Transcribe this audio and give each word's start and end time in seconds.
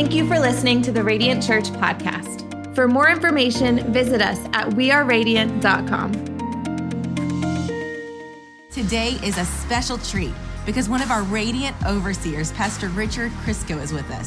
Thank 0.00 0.14
you 0.14 0.26
for 0.26 0.38
listening 0.40 0.80
to 0.82 0.92
the 0.92 1.04
Radiant 1.04 1.42
Church 1.42 1.64
podcast. 1.64 2.74
For 2.74 2.88
more 2.88 3.10
information, 3.10 3.92
visit 3.92 4.22
us 4.22 4.38
at 4.54 4.70
weareradiant.com. 4.70 6.12
Today 8.70 9.18
is 9.22 9.36
a 9.36 9.44
special 9.44 9.98
treat 9.98 10.32
because 10.64 10.88
one 10.88 11.02
of 11.02 11.10
our 11.10 11.22
Radiant 11.24 11.76
overseers, 11.84 12.50
Pastor 12.52 12.88
Richard 12.88 13.30
Crisco, 13.44 13.78
is 13.82 13.92
with 13.92 14.10
us. 14.10 14.26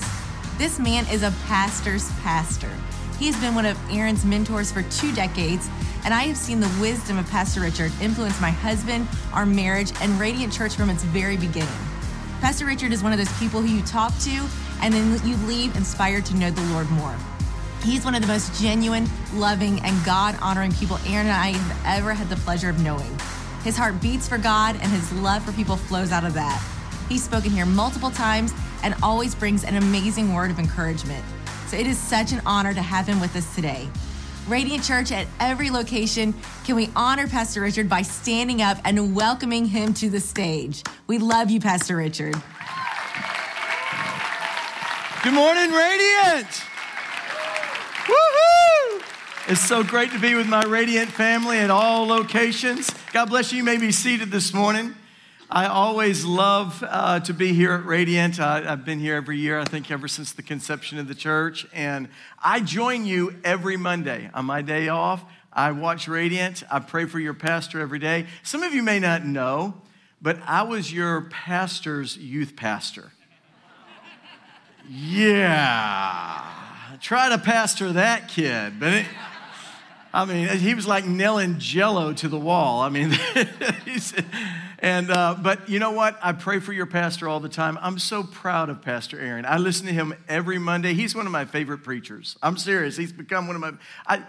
This 0.59 0.77
man 0.77 1.07
is 1.11 1.23
a 1.23 1.33
pastor's 1.47 2.07
pastor. 2.19 2.69
He 3.17 3.25
has 3.25 3.35
been 3.41 3.55
one 3.55 3.65
of 3.65 3.75
Aaron's 3.91 4.25
mentors 4.25 4.71
for 4.71 4.83
two 4.83 5.11
decades, 5.15 5.67
and 6.05 6.13
I 6.13 6.25
have 6.25 6.37
seen 6.37 6.59
the 6.59 6.71
wisdom 6.79 7.17
of 7.17 7.27
Pastor 7.31 7.61
Richard 7.61 7.91
influence 7.99 8.39
my 8.39 8.51
husband, 8.51 9.07
our 9.33 9.47
marriage, 9.47 9.91
and 10.01 10.19
Radiant 10.19 10.53
Church 10.53 10.75
from 10.75 10.91
its 10.91 11.03
very 11.03 11.35
beginning. 11.35 11.73
Pastor 12.41 12.65
Richard 12.65 12.91
is 12.91 13.01
one 13.01 13.11
of 13.11 13.17
those 13.17 13.33
people 13.39 13.61
who 13.61 13.73
you 13.73 13.81
talk 13.83 14.15
to 14.19 14.47
and 14.83 14.93
then 14.93 15.25
you 15.25 15.37
leave 15.47 15.75
inspired 15.77 16.25
to 16.25 16.35
know 16.35 16.51
the 16.51 16.73
Lord 16.73 16.89
more. 16.91 17.15
He's 17.83 18.03
one 18.03 18.15
of 18.15 18.21
the 18.21 18.27
most 18.27 18.61
genuine, 18.61 19.09
loving, 19.33 19.79
and 19.79 20.05
God 20.05 20.37
honoring 20.41 20.73
people 20.73 20.97
Aaron 21.07 21.27
and 21.27 21.31
I 21.31 21.53
have 21.53 21.99
ever 21.99 22.13
had 22.13 22.29
the 22.29 22.35
pleasure 22.35 22.69
of 22.69 22.81
knowing. 22.83 23.17
His 23.63 23.77
heart 23.77 24.01
beats 24.01 24.27
for 24.27 24.37
God, 24.37 24.75
and 24.81 24.91
his 24.91 25.09
love 25.13 25.43
for 25.43 25.53
people 25.53 25.77
flows 25.77 26.11
out 26.11 26.25
of 26.25 26.33
that. 26.33 26.61
He's 27.07 27.23
spoken 27.23 27.49
here 27.49 27.65
multiple 27.65 28.11
times 28.11 28.53
and 28.83 28.93
always 29.01 29.33
brings 29.35 29.63
an 29.63 29.77
amazing 29.77 30.33
word 30.33 30.51
of 30.51 30.59
encouragement. 30.59 31.23
So 31.67 31.77
it 31.77 31.87
is 31.87 31.97
such 31.97 32.33
an 32.33 32.41
honor 32.45 32.73
to 32.73 32.81
have 32.81 33.07
him 33.07 33.21
with 33.21 33.35
us 33.37 33.55
today. 33.55 33.87
Radiant 34.49 34.83
Church 34.83 35.13
at 35.13 35.27
every 35.39 35.69
location, 35.69 36.33
can 36.65 36.75
we 36.75 36.89
honor 36.93 37.27
Pastor 37.27 37.61
Richard 37.61 37.87
by 37.87 38.01
standing 38.01 38.61
up 38.61 38.77
and 38.83 39.15
welcoming 39.15 39.65
him 39.65 39.93
to 39.95 40.09
the 40.09 40.19
stage? 40.19 40.83
We 41.07 41.19
love 41.19 41.49
you, 41.49 41.61
Pastor 41.61 41.95
Richard. 41.95 42.35
Good 45.23 45.35
morning, 45.35 45.71
Radiant. 45.71 46.49
Woohoo! 48.07 49.03
It's 49.47 49.61
so 49.61 49.81
great 49.81 50.11
to 50.11 50.19
be 50.19 50.35
with 50.35 50.49
my 50.49 50.63
Radiant 50.63 51.11
family 51.11 51.59
at 51.59 51.69
all 51.69 52.05
locations. 52.05 52.89
God 53.13 53.29
bless 53.29 53.53
you. 53.53 53.59
You 53.59 53.63
may 53.63 53.77
be 53.77 53.93
seated 53.93 54.31
this 54.31 54.53
morning. 54.53 54.93
I 55.49 55.67
always 55.67 56.25
love 56.25 56.83
uh, 56.85 57.21
to 57.21 57.33
be 57.33 57.53
here 57.53 57.71
at 57.71 57.85
Radiant. 57.85 58.37
Uh, 58.37 58.63
I've 58.67 58.83
been 58.83 58.99
here 58.99 59.15
every 59.15 59.37
year, 59.37 59.61
I 59.61 59.63
think, 59.63 59.89
ever 59.91 60.09
since 60.09 60.33
the 60.33 60.43
conception 60.43 60.99
of 60.99 61.07
the 61.07 61.15
church. 61.15 61.65
And 61.71 62.09
I 62.43 62.59
join 62.59 63.05
you 63.05 63.33
every 63.45 63.77
Monday 63.77 64.29
on 64.33 64.43
my 64.43 64.61
day 64.61 64.89
off. 64.89 65.23
I 65.53 65.71
watch 65.71 66.09
Radiant. 66.09 66.63
I 66.69 66.79
pray 66.79 67.05
for 67.05 67.21
your 67.21 67.33
pastor 67.33 67.79
every 67.79 67.99
day. 67.99 68.25
Some 68.43 68.61
of 68.61 68.73
you 68.73 68.83
may 68.83 68.99
not 68.99 69.25
know, 69.25 69.75
but 70.21 70.37
I 70.45 70.63
was 70.63 70.91
your 70.91 71.21
pastor's 71.29 72.17
youth 72.17 72.57
pastor. 72.57 73.13
Yeah. 74.89 76.41
Try 77.01 77.29
to 77.29 77.37
pastor 77.37 77.93
that 77.93 78.29
kid, 78.29 78.79
but 78.79 78.93
it, 78.93 79.05
I 80.13 80.25
mean, 80.25 80.47
he 80.59 80.75
was 80.75 80.85
like 80.85 81.05
nailing 81.05 81.57
jello 81.57 82.13
to 82.13 82.27
the 82.27 82.37
wall. 82.37 82.81
I 82.81 82.89
mean, 82.89 83.11
and, 84.79 85.09
uh, 85.09 85.35
but 85.41 85.67
you 85.67 85.79
know 85.79 85.91
what? 85.91 86.19
I 86.21 86.33
pray 86.33 86.59
for 86.59 86.71
your 86.71 86.85
pastor 86.85 87.27
all 87.27 87.39
the 87.39 87.49
time. 87.49 87.79
I'm 87.81 87.97
so 87.97 88.23
proud 88.23 88.69
of 88.69 88.83
Pastor 88.83 89.19
Aaron. 89.19 89.45
I 89.45 89.57
listen 89.57 89.87
to 89.87 89.93
him 89.93 90.13
every 90.29 90.59
Monday. 90.59 90.93
He's 90.93 91.15
one 91.15 91.25
of 91.25 91.31
my 91.31 91.45
favorite 91.45 91.79
preachers. 91.79 92.37
I'm 92.43 92.57
serious. 92.57 92.95
He's 92.95 93.11
become 93.11 93.47
one 93.47 93.55
of 93.55 93.61
my, 93.61 93.71
I, 94.05 94.23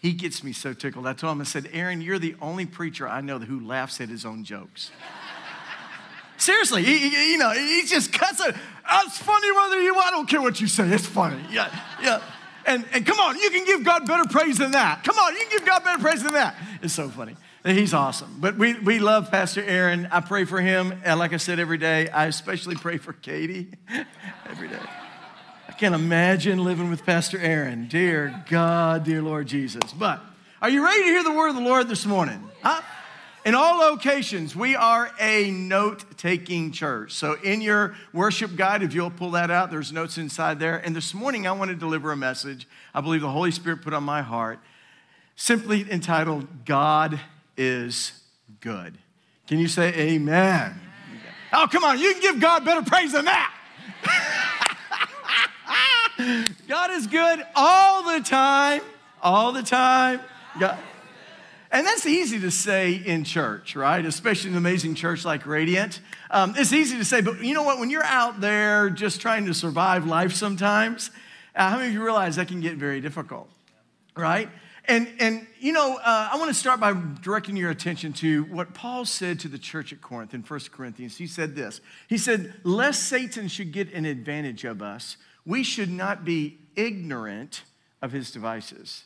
he 0.00 0.12
gets 0.12 0.44
me 0.44 0.52
so 0.52 0.74
tickled. 0.74 1.06
I 1.06 1.14
told 1.14 1.32
him, 1.32 1.40
I 1.40 1.44
said, 1.44 1.70
Aaron, 1.72 2.02
you're 2.02 2.18
the 2.18 2.36
only 2.42 2.66
preacher 2.66 3.08
I 3.08 3.22
know 3.22 3.38
who 3.38 3.66
laughs 3.66 4.02
at 4.02 4.10
his 4.10 4.26
own 4.26 4.44
jokes. 4.44 4.90
Seriously, 6.36 6.84
he, 6.84 7.08
he, 7.08 7.32
you 7.32 7.38
know, 7.38 7.50
he 7.50 7.84
just 7.86 8.12
cuts 8.12 8.44
it. 8.44 8.54
It's 8.90 9.18
funny 9.18 9.52
whether 9.52 9.80
you, 9.82 9.96
I 9.96 10.10
don't 10.10 10.28
care 10.28 10.40
what 10.40 10.60
you 10.60 10.66
say, 10.66 10.88
it's 10.88 11.06
funny. 11.06 11.42
Yeah, 11.50 11.74
yeah. 12.02 12.22
And, 12.66 12.84
and 12.92 13.06
come 13.06 13.18
on, 13.18 13.38
you 13.38 13.50
can 13.50 13.64
give 13.64 13.84
God 13.84 14.06
better 14.06 14.26
praise 14.26 14.58
than 14.58 14.72
that. 14.72 15.02
Come 15.04 15.16
on, 15.18 15.34
you 15.34 15.40
can 15.40 15.58
give 15.58 15.66
God 15.66 15.84
better 15.84 16.02
praise 16.02 16.22
than 16.22 16.34
that. 16.34 16.54
It's 16.82 16.94
so 16.94 17.08
funny. 17.08 17.36
He's 17.64 17.92
awesome. 17.92 18.36
But 18.38 18.56
we, 18.56 18.78
we 18.78 18.98
love 18.98 19.30
Pastor 19.30 19.62
Aaron. 19.62 20.08
I 20.10 20.20
pray 20.20 20.44
for 20.44 20.60
him. 20.60 21.00
And 21.04 21.18
like 21.18 21.32
I 21.32 21.38
said, 21.38 21.58
every 21.58 21.78
day, 21.78 22.08
I 22.08 22.26
especially 22.26 22.76
pray 22.76 22.98
for 22.98 23.12
Katie 23.12 23.68
every 24.46 24.68
day. 24.68 24.80
I 25.68 25.72
can't 25.72 25.94
imagine 25.94 26.62
living 26.62 26.88
with 26.90 27.04
Pastor 27.04 27.38
Aaron. 27.38 27.88
Dear 27.88 28.44
God, 28.48 29.04
dear 29.04 29.22
Lord 29.22 29.46
Jesus. 29.48 29.92
But 29.92 30.20
are 30.62 30.70
you 30.70 30.84
ready 30.84 31.02
to 31.02 31.08
hear 31.08 31.22
the 31.22 31.32
word 31.32 31.48
of 31.50 31.56
the 31.56 31.62
Lord 31.62 31.88
this 31.88 32.06
morning? 32.06 32.48
Huh? 32.62 32.80
In 33.44 33.54
all 33.54 33.78
locations, 33.78 34.54
we 34.54 34.74
are 34.74 35.10
a 35.20 35.50
note 35.50 36.04
taking 36.16 36.72
church. 36.72 37.12
So, 37.12 37.34
in 37.42 37.60
your 37.60 37.94
worship 38.12 38.56
guide, 38.56 38.82
if 38.82 38.94
you'll 38.94 39.10
pull 39.10 39.30
that 39.32 39.50
out, 39.50 39.70
there's 39.70 39.92
notes 39.92 40.18
inside 40.18 40.58
there. 40.58 40.76
And 40.76 40.94
this 40.94 41.14
morning, 41.14 41.46
I 41.46 41.52
want 41.52 41.70
to 41.70 41.76
deliver 41.76 42.12
a 42.12 42.16
message 42.16 42.66
I 42.94 43.00
believe 43.00 43.20
the 43.20 43.30
Holy 43.30 43.50
Spirit 43.50 43.82
put 43.82 43.94
on 43.94 44.02
my 44.02 44.22
heart, 44.22 44.58
simply 45.36 45.90
entitled, 45.90 46.64
God 46.64 47.20
is 47.56 48.12
Good. 48.60 48.98
Can 49.46 49.58
you 49.58 49.68
say 49.68 49.94
amen? 49.94 50.72
amen. 50.72 50.80
Oh, 51.52 51.68
come 51.70 51.84
on, 51.84 51.98
you 51.98 52.12
can 52.14 52.22
give 52.22 52.40
God 52.40 52.64
better 52.64 52.82
praise 52.82 53.12
than 53.12 53.26
that. 53.26 53.54
God 56.68 56.90
is 56.90 57.06
good 57.06 57.46
all 57.54 58.02
the 58.02 58.20
time, 58.20 58.82
all 59.22 59.52
the 59.52 59.62
time. 59.62 60.20
God, 60.58 60.76
and 61.70 61.86
that's 61.86 62.06
easy 62.06 62.40
to 62.40 62.50
say 62.50 62.94
in 62.94 63.24
church, 63.24 63.76
right? 63.76 64.04
Especially 64.04 64.50
in 64.50 64.56
an 64.56 64.58
amazing 64.58 64.94
church 64.94 65.24
like 65.24 65.46
Radiant. 65.46 66.00
Um, 66.30 66.54
it's 66.56 66.72
easy 66.72 66.96
to 66.96 67.04
say, 67.04 67.20
but 67.20 67.42
you 67.42 67.54
know 67.54 67.62
what? 67.62 67.78
When 67.78 67.90
you're 67.90 68.04
out 68.04 68.40
there 68.40 68.88
just 68.88 69.20
trying 69.20 69.46
to 69.46 69.54
survive 69.54 70.06
life 70.06 70.32
sometimes, 70.32 71.10
uh, 71.54 71.68
how 71.70 71.76
many 71.76 71.88
of 71.88 71.94
you 71.94 72.02
realize 72.02 72.36
that 72.36 72.48
can 72.48 72.60
get 72.60 72.76
very 72.76 73.00
difficult, 73.00 73.50
right? 74.16 74.48
And, 74.86 75.08
and 75.20 75.46
you 75.60 75.74
know, 75.74 75.96
uh, 75.96 76.30
I 76.32 76.36
want 76.38 76.48
to 76.48 76.54
start 76.54 76.80
by 76.80 76.94
directing 77.20 77.56
your 77.56 77.70
attention 77.70 78.14
to 78.14 78.44
what 78.44 78.72
Paul 78.72 79.04
said 79.04 79.38
to 79.40 79.48
the 79.48 79.58
church 79.58 79.92
at 79.92 80.00
Corinth 80.00 80.32
in 80.32 80.40
1 80.40 80.60
Corinthians. 80.72 81.18
He 81.18 81.26
said 81.26 81.54
this 81.54 81.82
He 82.08 82.16
said, 82.16 82.54
Lest 82.64 83.04
Satan 83.04 83.48
should 83.48 83.72
get 83.72 83.92
an 83.92 84.06
advantage 84.06 84.64
of 84.64 84.80
us, 84.80 85.18
we 85.44 85.62
should 85.62 85.90
not 85.90 86.24
be 86.24 86.58
ignorant 86.74 87.64
of 88.00 88.12
his 88.12 88.30
devices. 88.30 89.04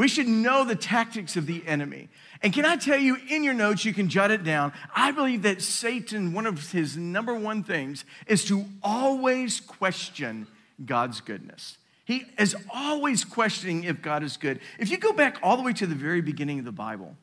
We 0.00 0.08
should 0.08 0.28
know 0.28 0.64
the 0.64 0.76
tactics 0.76 1.36
of 1.36 1.44
the 1.44 1.62
enemy. 1.66 2.08
And 2.42 2.54
can 2.54 2.64
I 2.64 2.76
tell 2.76 2.98
you, 2.98 3.18
in 3.28 3.44
your 3.44 3.52
notes, 3.52 3.84
you 3.84 3.92
can 3.92 4.08
jot 4.08 4.30
it 4.30 4.42
down. 4.42 4.72
I 4.96 5.10
believe 5.10 5.42
that 5.42 5.60
Satan, 5.60 6.32
one 6.32 6.46
of 6.46 6.72
his 6.72 6.96
number 6.96 7.34
one 7.34 7.62
things, 7.62 8.06
is 8.26 8.46
to 8.46 8.64
always 8.82 9.60
question 9.60 10.46
God's 10.86 11.20
goodness. 11.20 11.76
He 12.06 12.24
is 12.38 12.56
always 12.72 13.26
questioning 13.26 13.84
if 13.84 14.00
God 14.00 14.22
is 14.22 14.38
good. 14.38 14.60
If 14.78 14.90
you 14.90 14.96
go 14.96 15.12
back 15.12 15.38
all 15.42 15.58
the 15.58 15.62
way 15.62 15.74
to 15.74 15.86
the 15.86 15.94
very 15.94 16.22
beginning 16.22 16.58
of 16.58 16.64
the 16.64 16.72
Bible, 16.72 17.14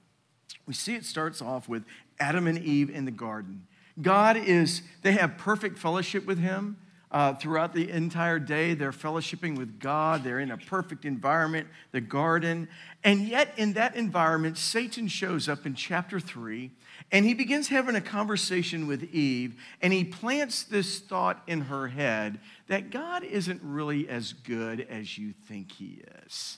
we 0.67 0.75
see 0.75 0.93
it 0.93 1.03
starts 1.03 1.41
off 1.41 1.67
with 1.67 1.83
Adam 2.19 2.45
and 2.45 2.59
Eve 2.59 2.91
in 2.91 3.05
the 3.05 3.11
garden. 3.11 3.65
God 3.99 4.37
is, 4.37 4.83
they 5.01 5.13
have 5.13 5.39
perfect 5.39 5.79
fellowship 5.79 6.27
with 6.27 6.37
Him. 6.37 6.77
Uh, 7.09 7.33
throughout 7.33 7.73
the 7.73 7.89
entire 7.89 8.37
day, 8.37 8.73
they're 8.73 8.91
fellowshipping 8.91 9.57
with 9.57 9.79
God. 9.79 10.23
They're 10.23 10.41
in 10.41 10.51
a 10.51 10.57
perfect 10.57 11.05
environment, 11.05 11.67
the 11.91 12.01
garden. 12.01 12.67
And 13.03 13.27
yet, 13.27 13.53
in 13.55 13.73
that 13.73 13.95
environment, 13.95 14.57
Satan 14.57 15.07
shows 15.07 15.47
up 15.47 15.65
in 15.65 15.73
chapter 15.73 16.19
three 16.19 16.71
and 17.11 17.25
he 17.25 17.33
begins 17.33 17.69
having 17.69 17.95
a 17.95 18.01
conversation 18.01 18.87
with 18.87 19.03
Eve. 19.13 19.55
And 19.81 19.93
he 19.93 20.03
plants 20.03 20.63
this 20.63 20.99
thought 20.99 21.41
in 21.47 21.61
her 21.61 21.87
head 21.87 22.39
that 22.67 22.89
God 22.89 23.23
isn't 23.23 23.61
really 23.63 24.09
as 24.09 24.33
good 24.33 24.81
as 24.89 25.17
you 25.17 25.31
think 25.31 25.71
he 25.71 26.03
is. 26.25 26.57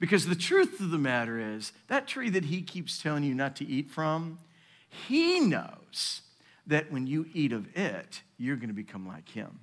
Because 0.00 0.26
the 0.26 0.34
truth 0.34 0.80
of 0.80 0.90
the 0.90 0.98
matter 0.98 1.38
is, 1.38 1.72
that 1.88 2.08
tree 2.08 2.30
that 2.30 2.46
he 2.46 2.62
keeps 2.62 3.00
telling 3.00 3.24
you 3.24 3.34
not 3.34 3.56
to 3.56 3.66
eat 3.66 3.90
from, 3.90 4.38
he 4.88 5.38
knows 5.40 6.22
that 6.66 6.90
when 6.90 7.06
you 7.06 7.26
eat 7.34 7.52
of 7.52 7.68
it, 7.76 8.22
you're 8.38 8.56
going 8.56 8.68
to 8.68 8.74
become 8.74 9.06
like 9.06 9.28
him 9.28 9.60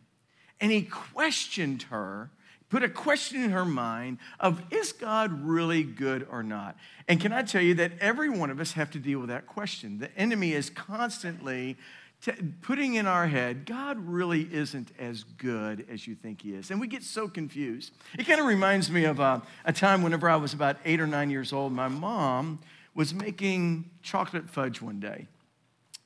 and 0.61 0.71
he 0.71 0.83
questioned 0.83 1.83
her 1.83 2.29
put 2.69 2.83
a 2.83 2.89
question 2.89 3.43
in 3.43 3.49
her 3.49 3.65
mind 3.65 4.19
of 4.39 4.61
is 4.71 4.91
god 4.91 5.43
really 5.43 5.83
good 5.83 6.27
or 6.29 6.43
not? 6.43 6.77
And 7.07 7.19
can 7.19 7.33
i 7.33 7.41
tell 7.41 7.61
you 7.61 7.73
that 7.75 7.93
every 7.99 8.29
one 8.29 8.49
of 8.49 8.59
us 8.59 8.73
have 8.73 8.91
to 8.91 8.99
deal 8.99 9.19
with 9.19 9.29
that 9.29 9.47
question. 9.47 9.99
The 9.99 10.15
enemy 10.17 10.53
is 10.53 10.69
constantly 10.69 11.77
t- 12.21 12.31
putting 12.61 12.95
in 12.95 13.07
our 13.07 13.27
head 13.27 13.65
god 13.65 13.97
really 13.99 14.47
isn't 14.51 14.91
as 14.99 15.23
good 15.23 15.85
as 15.89 16.07
you 16.07 16.15
think 16.15 16.41
he 16.41 16.53
is. 16.53 16.71
And 16.71 16.79
we 16.79 16.87
get 16.87 17.03
so 17.03 17.27
confused. 17.27 17.91
It 18.17 18.25
kind 18.25 18.39
of 18.39 18.45
reminds 18.45 18.89
me 18.91 19.05
of 19.05 19.19
a, 19.19 19.41
a 19.65 19.73
time 19.73 20.01
whenever 20.03 20.29
i 20.29 20.35
was 20.35 20.53
about 20.53 20.77
eight 20.85 20.99
or 20.99 21.07
nine 21.07 21.29
years 21.29 21.51
old 21.51 21.73
my 21.73 21.87
mom 21.87 22.59
was 22.95 23.13
making 23.13 23.89
chocolate 24.01 24.49
fudge 24.49 24.81
one 24.81 24.99
day. 24.99 25.27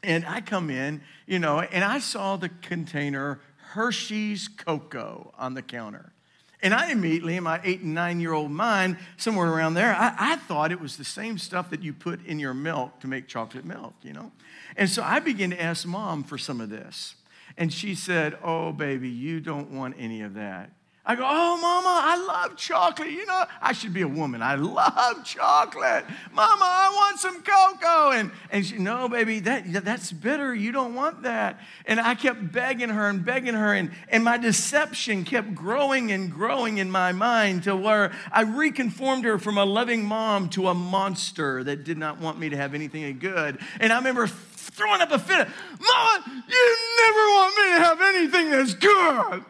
And 0.03 0.25
I 0.25 0.41
come 0.41 0.69
in, 0.69 1.01
you 1.25 1.39
know, 1.39 1.61
and 1.61 1.83
I 1.83 1.99
saw 1.99 2.35
the 2.35 2.49
container 2.49 3.39
Hershey's 3.73 4.47
Cocoa 4.47 5.33
on 5.35 5.55
the 5.55 5.63
counter. 5.63 6.13
And 6.61 6.75
I 6.75 6.91
immediately, 6.91 7.35
in 7.35 7.43
my 7.43 7.59
eight 7.63 7.81
and 7.81 7.95
nine 7.95 8.19
year 8.19 8.31
old 8.31 8.51
mind, 8.51 8.97
somewhere 9.17 9.51
around 9.51 9.73
there, 9.73 9.93
I, 9.93 10.15
I, 10.17 10.35
thought 10.35 10.71
it 10.71 10.79
was 10.79 10.95
the 10.95 11.03
same 11.03 11.39
stuff 11.39 11.71
that 11.71 11.81
you 11.81 11.91
put 11.91 12.23
in 12.25 12.39
your 12.39 12.53
milk 12.53 12.99
to 12.99 13.07
make 13.07 13.27
chocolate 13.27 13.65
milk, 13.65 13.95
you 14.03 14.13
know? 14.13 14.31
And 14.77 14.89
so 14.89 15.01
I 15.01 15.19
began 15.19 15.49
to 15.49 15.61
ask 15.61 15.87
mom 15.87 16.23
for 16.23 16.37
some 16.37 16.61
of 16.61 16.69
this. 16.69 17.15
And 17.57 17.73
she 17.73 17.95
said, 17.95 18.37
Oh, 18.43 18.71
baby, 18.71 19.09
you 19.09 19.39
don't 19.39 19.71
want 19.71 19.95
any 19.97 20.21
of 20.21 20.35
that. 20.35 20.69
I 21.05 21.15
go, 21.15 21.23
oh, 21.25 21.57
mama, 21.57 21.99
I 22.01 22.15
love 22.15 22.55
chocolate. 22.55 23.09
You 23.09 23.25
know, 23.25 23.43
I 23.61 23.73
should 23.73 23.93
be 23.93 24.03
a 24.03 24.07
woman. 24.07 24.41
I 24.41 24.55
love 24.55 25.25
chocolate. 25.25 26.05
Mama, 26.31 26.63
I 26.63 26.93
want 26.95 27.19
some 27.19 27.43
cocoa. 27.43 28.11
And, 28.11 28.31
and 28.49 28.65
she, 28.65 28.77
no, 28.77 29.09
baby, 29.09 29.41
that, 29.41 29.83
that's 29.83 30.13
bitter. 30.13 30.55
You 30.55 30.71
don't 30.71 30.95
want 30.95 31.23
that. 31.23 31.59
And 31.85 31.99
I 31.99 32.15
kept 32.15 32.53
begging 32.53 32.87
her 32.87 33.09
and 33.09 33.25
begging 33.25 33.53
her. 33.53 33.73
And, 33.73 33.91
and 34.07 34.23
my 34.23 34.37
deception 34.37 35.25
kept 35.25 35.53
growing 35.53 36.13
and 36.13 36.31
growing 36.31 36.77
in 36.77 36.89
my 36.89 37.11
mind 37.11 37.63
to 37.63 37.75
where 37.75 38.13
I 38.31 38.43
reconformed 38.43 39.25
her 39.25 39.37
from 39.37 39.57
a 39.57 39.65
loving 39.65 40.05
mom 40.05 40.47
to 40.51 40.69
a 40.69 40.73
monster 40.73 41.65
that 41.65 41.83
did 41.83 41.97
not 41.97 42.21
want 42.21 42.39
me 42.39 42.47
to 42.47 42.55
have 42.55 42.73
anything 42.73 43.19
good. 43.19 43.59
And 43.81 43.91
I 43.91 43.97
remember 43.97 44.27
throwing 44.27 45.01
up 45.01 45.11
a 45.11 45.19
fit. 45.19 45.49
Mama, 45.81 46.43
you 46.47 46.77
never 47.01 47.27
want 47.27 47.57
me 47.57 47.75
to 47.75 47.83
have 47.83 48.01
anything 48.01 48.49
that's 48.51 48.73
good. 48.73 49.45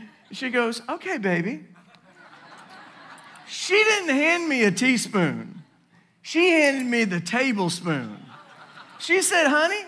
She 0.32 0.50
goes, 0.50 0.82
Okay, 0.88 1.18
baby. 1.18 1.64
She 3.46 3.74
didn't 3.74 4.08
hand 4.08 4.48
me 4.48 4.64
a 4.64 4.70
teaspoon, 4.70 5.62
she 6.22 6.50
handed 6.50 6.86
me 6.86 7.04
the 7.04 7.20
tablespoon. 7.20 8.20
She 8.98 9.20
said, 9.20 9.48
Honey, 9.48 9.84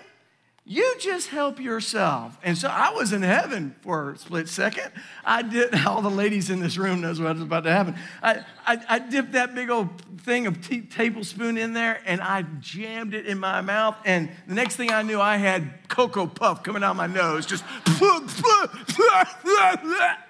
you 0.68 0.96
just 0.98 1.28
help 1.28 1.60
yourself. 1.60 2.36
And 2.42 2.58
so 2.58 2.68
I 2.68 2.90
was 2.90 3.12
in 3.12 3.22
heaven 3.22 3.76
for 3.82 4.10
a 4.10 4.18
split 4.18 4.48
second. 4.48 4.90
I 5.24 5.42
did, 5.42 5.72
all 5.86 6.02
the 6.02 6.10
ladies 6.10 6.50
in 6.50 6.58
this 6.58 6.76
room 6.76 7.00
knows 7.00 7.20
what 7.20 7.34
was 7.34 7.42
about 7.42 7.62
to 7.64 7.70
happen. 7.70 7.94
I, 8.20 8.44
I, 8.66 8.78
I 8.88 8.98
dipped 8.98 9.32
that 9.32 9.54
big 9.54 9.70
old 9.70 10.02
thing 10.22 10.48
of 10.48 10.66
tea, 10.66 10.80
tablespoon 10.80 11.56
in 11.56 11.72
there 11.72 12.00
and 12.04 12.20
I 12.20 12.42
jammed 12.58 13.14
it 13.14 13.26
in 13.26 13.38
my 13.38 13.60
mouth. 13.60 13.94
And 14.04 14.28
the 14.48 14.54
next 14.54 14.74
thing 14.74 14.90
I 14.90 15.02
knew, 15.02 15.20
I 15.20 15.36
had 15.36 15.88
Cocoa 15.88 16.26
Puff 16.26 16.64
coming 16.64 16.82
out 16.82 16.96
my 16.96 17.06
nose, 17.06 17.46
just 17.46 17.62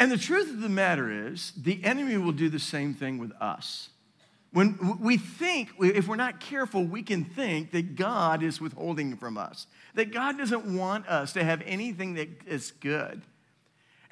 And 0.00 0.10
the 0.10 0.16
truth 0.16 0.48
of 0.48 0.62
the 0.62 0.70
matter 0.70 1.28
is, 1.28 1.52
the 1.54 1.84
enemy 1.84 2.16
will 2.16 2.32
do 2.32 2.48
the 2.48 2.58
same 2.58 2.94
thing 2.94 3.18
with 3.18 3.32
us. 3.38 3.90
When 4.50 4.98
we 4.98 5.18
think, 5.18 5.72
if 5.78 6.08
we're 6.08 6.16
not 6.16 6.40
careful, 6.40 6.84
we 6.84 7.02
can 7.02 7.22
think 7.22 7.70
that 7.72 7.96
God 7.96 8.42
is 8.42 8.62
withholding 8.62 9.18
from 9.18 9.36
us, 9.36 9.66
that 9.94 10.10
God 10.10 10.38
doesn't 10.38 10.64
want 10.64 11.06
us 11.06 11.34
to 11.34 11.44
have 11.44 11.62
anything 11.66 12.14
that 12.14 12.30
is 12.46 12.70
good. 12.70 13.20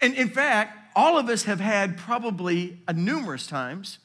And 0.00 0.14
in 0.14 0.28
fact, 0.28 0.78
all 0.94 1.16
of 1.18 1.30
us 1.30 1.44
have 1.44 1.58
had 1.58 1.96
probably 1.96 2.80
a 2.86 2.92
numerous 2.92 3.46
times 3.46 3.98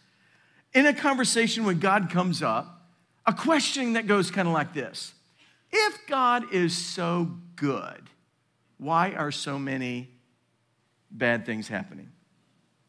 in 0.73 0.85
a 0.85 0.93
conversation 0.93 1.65
when 1.65 1.79
God 1.79 2.09
comes 2.09 2.41
up, 2.41 2.87
a 3.25 3.33
question 3.33 3.93
that 3.93 4.07
goes 4.07 4.31
kind 4.31 4.47
of 4.47 4.53
like 4.53 4.73
this 4.73 5.13
If 5.69 5.99
God 6.07 6.45
is 6.53 6.75
so 6.77 7.39
good, 7.57 8.09
why 8.77 9.11
are 9.11 9.31
so 9.31 9.59
many 9.59 10.12
bad 11.13 11.45
things 11.45 11.67
happening, 11.67 12.11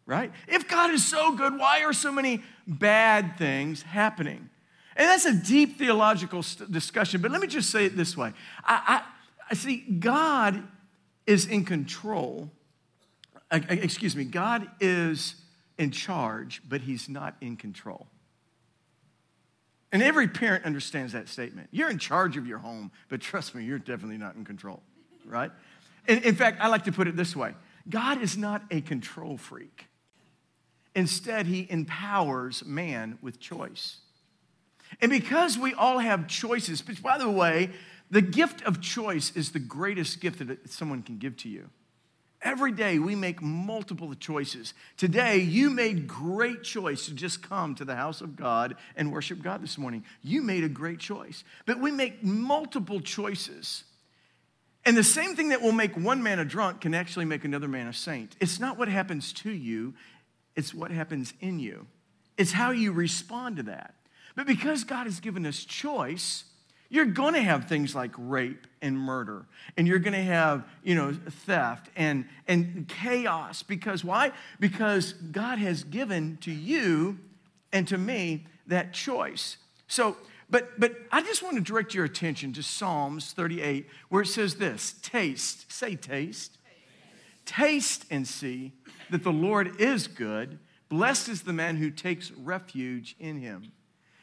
right? 0.07 0.33
If 0.49 0.69
God 0.69 0.91
is 0.91 1.07
so 1.07 1.37
good, 1.37 1.59
why 1.59 1.85
are 1.85 1.93
so 1.93 2.11
many 2.11 2.43
bad 2.67 3.37
things 3.37 3.83
happening? 3.83 4.49
And 4.97 5.09
that's 5.09 5.25
a 5.25 5.35
deep 5.35 5.79
theological 5.79 6.45
discussion, 6.71 7.21
but 7.21 7.31
let 7.31 7.41
me 7.41 7.47
just 7.47 7.71
say 7.71 7.85
it 7.85 7.97
this 7.97 8.17
way 8.17 8.33
I, 8.65 8.83
I, 8.87 9.03
I 9.51 9.55
see, 9.55 9.79
God 9.79 10.63
is 11.27 11.47
in 11.47 11.65
control. 11.65 12.51
excuse 13.51 14.17
me, 14.17 14.25
God 14.25 14.69
is 14.81 15.37
in 15.79 15.91
charge, 15.91 16.63
but 16.69 16.83
He's 16.83 17.09
not 17.09 17.37
in 17.41 17.57
control. 17.57 18.07
And 19.93 20.03
every 20.03 20.27
parent 20.27 20.65
understands 20.65 21.13
that 21.13 21.29
statement. 21.29 21.69
You're 21.71 21.89
in 21.89 21.99
charge 21.99 22.37
of 22.37 22.49
your 22.49 22.59
home, 22.59 22.91
but 23.09 23.21
trust 23.21 23.55
me, 23.55 23.65
you're 23.65 23.79
definitely 23.79 24.19
not 24.19 24.35
in 24.35 24.45
control, 24.45 24.83
right? 25.25 25.53
In, 26.09 26.19
in 26.25 26.35
fact, 26.35 26.61
I 26.61 26.67
like 26.67 26.85
to 26.85 26.93
put 26.93 27.07
it 27.07 27.17
this 27.17 27.37
way 27.37 27.55
God 27.89 28.23
is 28.23 28.37
not 28.37 28.63
a 28.71 28.81
control 28.81 29.37
freak. 29.37 29.87
Instead, 30.95 31.47
he 31.47 31.67
empowers 31.71 32.65
man 32.65 33.19
with 33.21 33.41
choice. 33.41 33.99
And 35.01 35.11
because 35.11 35.59
we 35.59 35.75
all 35.75 35.99
have 35.99 36.29
choices, 36.29 36.81
but 36.83 37.03
by 37.03 37.19
the 37.19 37.29
way, 37.29 37.71
the 38.11 38.23
gift 38.23 38.63
of 38.63 38.81
choice 38.81 39.33
is 39.35 39.53
the 39.53 39.59
greatest 39.59 40.21
gift 40.21 40.47
that 40.47 40.71
someone 40.71 41.03
can 41.03 41.19
give 41.19 41.37
to 41.39 41.49
you. 41.49 41.69
Every 42.43 42.73
day 42.73 42.99
we 42.99 43.15
make 43.15 43.41
multiple 43.41 44.15
choices. 44.15 44.75
Today, 44.99 45.39
you 45.39 45.71
made 45.71 46.07
great 46.07 46.63
choice 46.63 47.07
to 47.07 47.15
just 47.15 47.43
come 47.43 47.75
to 47.75 47.87
the 47.87 47.97
house 47.97 48.21
of 48.21 48.37
God 48.37 48.77
and 48.97 49.11
worship 49.11 49.43
God 49.43 49.63
this 49.63 49.79
morning. 49.79 50.05
You 50.23 50.43
made 50.43 50.63
a 50.63 50.69
great 50.69 50.99
choice. 50.99 51.43
But 51.65 51.81
we 51.81 51.91
make 51.91 52.23
multiple 52.23 53.01
choices 53.01 53.85
and 54.87 54.97
the 54.97 55.05
same 55.05 55.35
thing 55.35 55.49
that 55.49 55.63
will 55.63 55.73
make 55.73 55.97
one 55.97 56.23
man 56.23 56.39
a 56.39 56.45
drunk 56.45 56.83
can 56.83 56.95
actually 56.95 57.25
make 57.25 57.45
another 57.45 57.69
man 57.69 57.87
a 57.87 57.93
saint. 57.93 58.37
It's 58.41 58.61
not 58.61 58.79
what 58.79 58.89
happens 58.89 59.33
to 59.35 59.51
you, 59.51 59.95
it's 60.57 60.75
what 60.75 60.91
happens 60.91 61.33
in 61.41 61.59
you. 61.59 61.87
It's 62.37 62.53
how 62.53 62.71
you 62.71 62.93
respond 62.93 63.57
to 63.59 63.63
that. 63.65 63.95
But 64.37 64.47
because 64.47 64.85
God 64.85 65.05
has 65.05 65.21
given 65.21 65.47
us 65.47 65.65
choice, 65.65 66.45
you're 66.95 67.07
going 67.07 67.35
to 67.35 67.43
have 67.43 67.67
things 67.67 67.95
like 67.95 68.13
rape 68.17 68.67
and 68.81 68.97
murder 68.97 69.47
and 69.77 69.89
you're 69.89 69.99
going 69.99 70.13
to 70.15 70.23
have 70.23 70.65
you 70.83 70.95
know 70.95 71.13
theft 71.13 71.91
and 71.97 72.27
and 72.47 72.87
chaos 72.89 73.63
because 73.63 74.05
why 74.05 74.31
because 74.61 75.15
god 75.33 75.59
has 75.59 75.83
given 75.83 76.39
to 76.41 76.53
you 76.53 77.19
and 77.73 77.89
to 77.89 77.99
me 77.99 78.47
that 78.67 78.93
choice 78.93 79.57
so 79.89 80.17
but, 80.51 80.79
but 80.79 80.95
I 81.11 81.23
just 81.23 81.43
want 81.43 81.57
to 81.57 81.63
direct 81.63 81.95
your 81.95 82.05
attention 82.05 82.53
to 82.55 82.63
Psalms 82.63 83.33
38, 83.33 83.89
where 84.09 84.23
it 84.23 84.27
says 84.27 84.57
this 84.57 84.95
taste, 85.03 85.71
say 85.73 85.97
taste. 85.97 86.59
taste. 87.45 88.05
And 88.11 88.27
see 88.27 88.73
that 89.11 89.23
the 89.23 89.33
Lord 89.33 89.81
is 89.81 90.07
good. 90.07 90.59
Blessed 90.89 91.29
is 91.29 91.43
the 91.43 91.53
man 91.53 91.77
who 91.77 91.91
takes 91.91 92.31
refuge 92.33 93.17
in 93.19 93.41
him. 93.41 93.73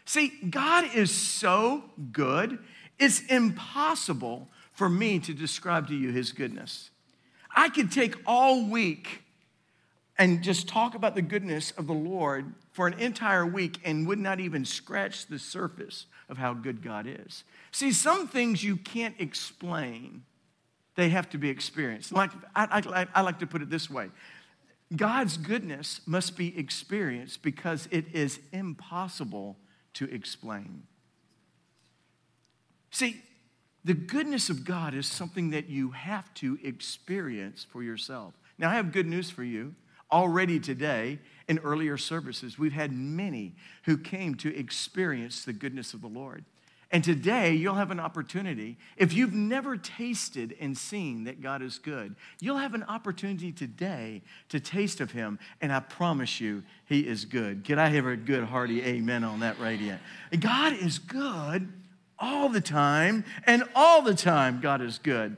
See, 0.06 0.34
God 0.50 0.86
is 0.94 1.14
so 1.14 1.84
good, 2.12 2.60
it's 3.00 3.22
impossible 3.28 4.50
for 4.74 4.90
me 4.90 5.20
to 5.20 5.34
describe 5.34 5.88
to 5.88 5.96
you 5.96 6.12
his 6.12 6.32
goodness. 6.32 6.90
I 7.56 7.70
could 7.70 7.92
take 7.92 8.16
all 8.26 8.66
week 8.66 9.24
and 10.22 10.44
just 10.44 10.68
talk 10.68 10.94
about 10.94 11.16
the 11.16 11.22
goodness 11.24 11.72
of 11.80 11.88
the 11.88 11.96
Lord 11.96 12.54
for 12.74 12.86
an 12.86 12.94
entire 13.00 13.44
week 13.44 13.80
and 13.84 14.08
would 14.08 14.20
not 14.20 14.40
even 14.40 14.66
scratch 14.66 15.26
the 15.26 15.40
surface 15.40 16.06
of 16.30 16.38
how 16.38 16.54
good 16.54 16.84
God 16.84 17.08
is. 17.08 17.44
See, 17.72 17.92
some 17.92 18.28
things 18.28 18.64
you 18.64 18.78
can't 18.78 19.16
explain, 19.18 20.22
they 20.94 21.10
have 21.10 21.28
to 21.32 21.40
be 21.40 21.50
experienced. 21.50 22.12
Like, 22.12 22.30
I, 22.56 22.84
I, 22.88 23.08
I 23.16 23.22
like 23.22 23.40
to 23.40 23.48
put 23.48 23.64
it 23.64 23.72
this 23.72 23.90
way 23.90 24.12
God's 24.96 25.38
goodness 25.38 26.02
must 26.06 26.38
be 26.38 26.56
experienced 26.56 27.42
because 27.42 27.88
it 27.90 28.14
is 28.14 28.40
impossible 28.52 29.58
to 29.96 30.06
explain. 30.06 30.84
See, 32.92 33.24
the 33.84 33.96
goodness 33.96 34.52
of 34.52 34.66
God 34.66 34.94
is 34.94 35.08
something 35.08 35.50
that 35.50 35.68
you 35.68 35.90
have 35.90 36.32
to 36.36 36.60
experience 36.64 37.66
for 37.68 37.82
yourself. 37.82 38.36
Now, 38.60 38.70
I 38.70 38.76
have 38.76 38.92
good 38.92 39.08
news 39.08 39.32
for 39.32 39.44
you. 39.44 39.74
Already 40.12 40.60
today, 40.60 41.20
in 41.48 41.60
earlier 41.60 41.98
services, 41.98 42.58
we've 42.60 42.74
had 42.74 42.92
many 42.92 43.56
who 43.84 43.98
came 43.98 44.36
to 44.36 44.56
experience 44.56 45.46
the 45.46 45.54
goodness 45.54 45.94
of 45.94 46.02
the 46.02 46.08
Lord. 46.08 46.46
And 46.94 47.04
today, 47.06 47.54
you'll 47.54 47.76
have 47.76 47.92
an 47.92 48.02
opportunity. 48.02 48.78
If 48.98 49.14
you've 49.14 49.34
never 49.34 49.78
tasted 49.78 50.58
and 50.60 50.78
seen 50.78 51.24
that 51.24 51.42
God 51.42 51.62
is 51.62 51.78
good, 51.78 52.16
you'll 52.42 52.58
have 52.58 52.74
an 52.74 52.84
opportunity 52.84 53.54
today 53.54 54.22
to 54.50 54.60
taste 54.60 55.00
of 55.00 55.12
Him. 55.12 55.40
And 55.62 55.72
I 55.72 55.80
promise 55.80 56.42
you, 56.42 56.64
He 56.86 57.08
is 57.08 57.24
good. 57.24 57.64
Can 57.64 57.80
I 57.80 57.88
have 57.88 58.06
a 58.06 58.18
good, 58.18 58.44
hearty 58.44 58.84
amen 58.84 59.24
on 59.24 59.40
that 59.40 59.58
radiant? 59.58 60.02
God 60.38 60.74
is 60.74 61.00
good 61.00 61.72
all 62.20 62.50
the 62.50 62.62
time, 62.62 63.24
and 63.46 63.64
all 63.74 64.02
the 64.02 64.14
time, 64.14 64.60
God 64.62 64.82
is 64.82 65.00
good. 65.00 65.38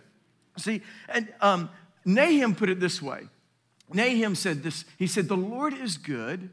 See, 0.57 0.81
and 1.07 1.31
um, 1.39 1.69
Nahum 2.03 2.55
put 2.55 2.69
it 2.69 2.79
this 2.79 3.01
way 3.01 3.29
Nahum 3.93 4.35
said 4.35 4.63
this 4.63 4.85
He 4.97 5.07
said, 5.07 5.27
The 5.27 5.37
Lord 5.37 5.73
is 5.73 5.97
good, 5.97 6.49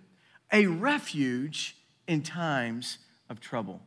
a 0.52 0.66
refuge 0.66 1.76
in 2.06 2.23
times 2.23 2.99
of 3.28 3.40
trouble. 3.40 3.80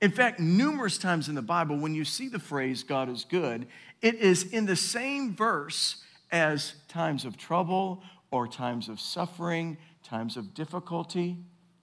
In 0.00 0.10
fact, 0.10 0.38
numerous 0.38 0.98
times 0.98 1.28
in 1.28 1.34
the 1.34 1.42
Bible, 1.42 1.78
when 1.78 1.94
you 1.94 2.04
see 2.04 2.28
the 2.28 2.38
phrase 2.38 2.82
God 2.82 3.08
is 3.08 3.24
good, 3.24 3.66
it 4.02 4.16
is 4.16 4.44
in 4.44 4.66
the 4.66 4.76
same 4.76 5.34
verse 5.34 6.02
as 6.30 6.74
times 6.88 7.24
of 7.24 7.38
trouble 7.38 8.02
or 8.30 8.46
times 8.46 8.88
of 8.88 9.00
suffering, 9.00 9.78
times 10.02 10.36
of 10.36 10.52
difficulty. 10.52 11.38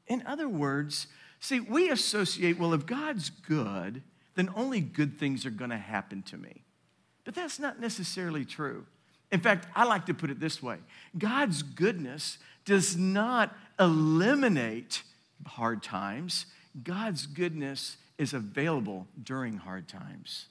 In 0.08 0.24
other 0.27 0.48
words, 0.48 1.08
see, 1.39 1.60
we 1.60 1.89
associate, 1.89 2.60
well, 2.60 2.74
if 2.74 2.86
God's 2.86 3.30
good, 3.30 4.03
then 4.36 4.50
only 4.56 4.82
good 4.82 5.18
things 5.18 5.46
are 5.46 5.51
going 5.51 5.72
to 5.72 5.77
happen 5.77 6.22
to 6.24 6.38
me. 6.38 6.63
But 7.24 7.34
that's 7.34 7.60
not 7.60 7.80
necessarily 7.80 8.46
true. 8.46 8.86
In 9.31 9.39
fact, 9.39 9.67
I 9.75 9.85
like 9.85 10.05
to 10.07 10.13
put 10.13 10.29
it 10.29 10.39
this 10.39 10.61
way 10.61 10.77
God's 11.17 11.63
goodness 11.63 12.38
does 12.65 12.97
not 12.97 13.55
eliminate 13.79 15.03
hard 15.45 15.81
times, 15.81 16.45
God's 16.83 17.25
goodness 17.25 17.97
is 18.17 18.33
available 18.33 19.07
during 19.21 19.57
hard 19.57 19.88
times. 19.88 20.45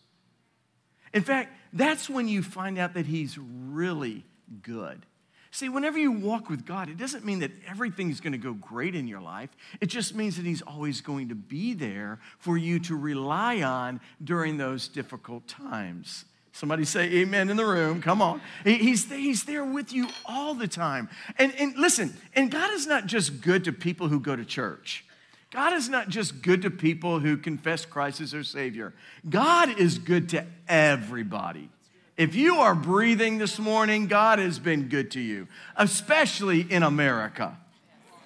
In 1.12 1.22
fact, 1.22 1.56
that's 1.72 2.08
when 2.08 2.28
you 2.28 2.42
find 2.42 2.78
out 2.78 2.94
that 2.94 3.06
He's 3.06 3.38
really 3.38 4.24
good. 4.62 5.06
See, 5.52 5.68
whenever 5.68 5.98
you 5.98 6.12
walk 6.12 6.48
with 6.48 6.64
God, 6.64 6.88
it 6.88 6.96
doesn't 6.96 7.24
mean 7.24 7.40
that 7.40 7.50
everything's 7.66 8.20
going 8.20 8.32
to 8.32 8.38
go 8.38 8.54
great 8.54 8.94
in 8.94 9.08
your 9.08 9.20
life. 9.20 9.50
It 9.80 9.86
just 9.86 10.14
means 10.14 10.36
that 10.36 10.46
He's 10.46 10.62
always 10.62 11.00
going 11.00 11.28
to 11.30 11.34
be 11.34 11.74
there 11.74 12.20
for 12.38 12.56
you 12.56 12.78
to 12.80 12.96
rely 12.96 13.62
on 13.62 14.00
during 14.22 14.56
those 14.56 14.86
difficult 14.86 15.48
times. 15.48 16.24
Somebody 16.52 16.84
say 16.84 17.04
amen 17.20 17.48
in 17.48 17.56
the 17.56 17.64
room. 17.64 18.02
Come 18.02 18.20
on. 18.20 18.40
He's, 18.64 19.10
he's 19.10 19.44
there 19.44 19.64
with 19.64 19.92
you 19.92 20.08
all 20.26 20.54
the 20.54 20.68
time. 20.68 21.08
And, 21.38 21.54
and 21.54 21.76
listen, 21.76 22.14
and 22.34 22.50
God 22.50 22.72
is 22.72 22.86
not 22.86 23.06
just 23.06 23.40
good 23.40 23.64
to 23.64 23.72
people 23.72 24.08
who 24.08 24.20
go 24.20 24.34
to 24.34 24.44
church. 24.44 25.04
God 25.50 25.72
is 25.72 25.88
not 25.88 26.08
just 26.08 26.42
good 26.42 26.62
to 26.62 26.70
people 26.70 27.18
who 27.18 27.36
confess 27.36 27.84
Christ 27.84 28.20
as 28.20 28.32
their 28.32 28.44
Savior. 28.44 28.92
God 29.28 29.80
is 29.80 29.98
good 29.98 30.28
to 30.30 30.44
everybody. 30.68 31.68
If 32.16 32.34
you 32.34 32.56
are 32.56 32.74
breathing 32.74 33.38
this 33.38 33.58
morning, 33.58 34.06
God 34.06 34.38
has 34.38 34.58
been 34.58 34.88
good 34.88 35.10
to 35.12 35.20
you, 35.20 35.48
especially 35.76 36.60
in 36.60 36.82
America. 36.82 37.56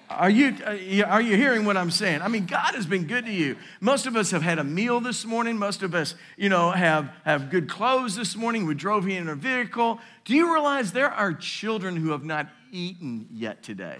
Are 0.09 0.29
you, 0.29 0.55
uh, 0.65 1.03
are 1.07 1.21
you 1.21 1.35
hearing 1.35 1.65
what 1.65 1.77
I'm 1.77 1.91
saying? 1.91 2.21
I 2.21 2.27
mean, 2.27 2.45
God 2.45 2.75
has 2.75 2.85
been 2.85 3.05
good 3.05 3.25
to 3.25 3.31
you. 3.31 3.57
Most 3.81 4.05
of 4.05 4.15
us 4.15 4.31
have 4.31 4.43
had 4.43 4.59
a 4.59 4.63
meal 4.63 4.99
this 4.99 5.25
morning. 5.25 5.57
Most 5.57 5.81
of 5.81 5.95
us, 5.95 6.15
you 6.37 6.49
know, 6.49 6.71
have, 6.71 7.09
have 7.23 7.49
good 7.49 7.67
clothes 7.67 8.15
this 8.15 8.35
morning. 8.35 8.65
We 8.65 8.75
drove 8.75 9.05
here 9.05 9.19
in 9.19 9.27
a 9.27 9.35
vehicle. 9.35 9.99
Do 10.23 10.35
you 10.35 10.53
realize 10.53 10.91
there 10.91 11.11
are 11.11 11.33
children 11.33 11.95
who 11.95 12.11
have 12.11 12.23
not 12.23 12.47
eaten 12.71 13.27
yet 13.31 13.63
today? 13.63 13.97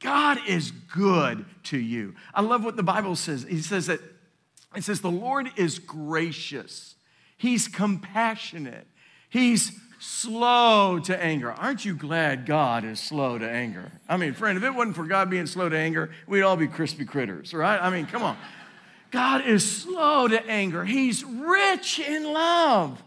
God 0.00 0.38
is 0.46 0.70
good 0.70 1.44
to 1.64 1.78
you. 1.78 2.14
I 2.32 2.42
love 2.42 2.64
what 2.64 2.76
the 2.76 2.84
Bible 2.84 3.16
says. 3.16 3.44
He 3.48 3.60
says 3.60 3.86
that 3.86 4.00
it 4.76 4.84
says 4.84 5.00
the 5.00 5.10
Lord 5.10 5.50
is 5.56 5.78
gracious. 5.78 6.94
He's 7.36 7.66
compassionate. 7.68 8.86
He's 9.28 9.72
slow 9.98 11.00
to 11.00 11.22
anger. 11.22 11.50
Aren't 11.52 11.84
you 11.84 11.94
glad 11.94 12.46
God 12.46 12.84
is 12.84 13.00
slow 13.00 13.38
to 13.38 13.48
anger? 13.48 13.90
I 14.08 14.16
mean, 14.16 14.32
friend, 14.32 14.56
if 14.56 14.64
it 14.64 14.74
wasn't 14.74 14.96
for 14.96 15.04
God 15.04 15.28
being 15.28 15.46
slow 15.46 15.68
to 15.68 15.76
anger, 15.76 16.10
we'd 16.26 16.42
all 16.42 16.56
be 16.56 16.68
crispy 16.68 17.04
critters, 17.04 17.52
right? 17.52 17.80
I 17.80 17.90
mean, 17.90 18.06
come 18.06 18.22
on. 18.22 18.36
God 19.10 19.46
is 19.46 19.68
slow 19.68 20.28
to 20.28 20.46
anger. 20.46 20.84
He's 20.84 21.24
rich 21.24 21.98
in 21.98 22.24
love. 22.24 23.02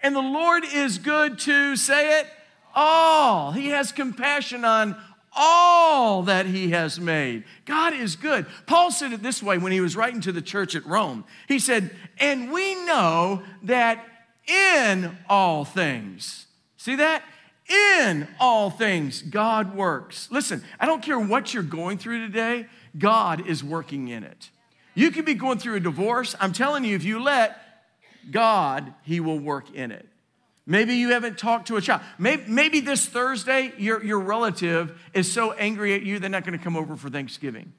And 0.00 0.14
the 0.14 0.20
Lord 0.20 0.64
is 0.64 0.98
good 0.98 1.38
to 1.40 1.74
say 1.74 2.20
it 2.20 2.26
all. 2.74 3.52
He 3.52 3.68
has 3.68 3.90
compassion 3.90 4.64
on 4.64 4.96
all 5.34 6.22
that 6.24 6.46
he 6.46 6.70
has 6.70 7.00
made. 7.00 7.44
God 7.64 7.94
is 7.94 8.16
good. 8.16 8.46
Paul 8.66 8.90
said 8.90 9.12
it 9.12 9.22
this 9.22 9.42
way 9.42 9.58
when 9.58 9.72
he 9.72 9.80
was 9.80 9.96
writing 9.96 10.20
to 10.22 10.32
the 10.32 10.42
church 10.42 10.74
at 10.74 10.86
Rome. 10.86 11.24
He 11.46 11.58
said, 11.58 11.90
And 12.18 12.52
we 12.52 12.74
know 12.84 13.42
that 13.64 14.04
in 14.48 15.16
all 15.28 15.64
things. 15.64 16.46
See 16.76 16.96
that? 16.96 17.22
In 17.68 18.26
all 18.40 18.70
things, 18.70 19.20
God 19.20 19.74
works. 19.74 20.28
Listen, 20.30 20.64
I 20.80 20.86
don't 20.86 21.02
care 21.02 21.18
what 21.18 21.52
you're 21.52 21.62
going 21.62 21.98
through 21.98 22.26
today, 22.26 22.66
God 22.96 23.46
is 23.46 23.62
working 23.62 24.08
in 24.08 24.24
it. 24.24 24.50
You 24.94 25.10
could 25.10 25.26
be 25.26 25.34
going 25.34 25.58
through 25.58 25.76
a 25.76 25.80
divorce. 25.80 26.34
I'm 26.40 26.52
telling 26.52 26.84
you, 26.84 26.96
if 26.96 27.04
you 27.04 27.22
let 27.22 27.58
God, 28.30 28.94
He 29.02 29.20
will 29.20 29.38
work 29.38 29.72
in 29.74 29.92
it. 29.92 30.08
Maybe 30.66 30.94
you 30.94 31.10
haven't 31.10 31.38
talked 31.38 31.68
to 31.68 31.76
a 31.76 31.80
child. 31.80 32.02
Maybe, 32.18 32.44
maybe 32.48 32.80
this 32.80 33.06
Thursday, 33.06 33.72
your, 33.78 34.02
your 34.02 34.20
relative 34.20 34.98
is 35.14 35.30
so 35.30 35.52
angry 35.52 35.94
at 35.94 36.02
you, 36.02 36.18
they're 36.18 36.28
not 36.30 36.44
going 36.44 36.58
to 36.58 36.62
come 36.62 36.76
over 36.76 36.96
for 36.96 37.10
Thanksgiving 37.10 37.72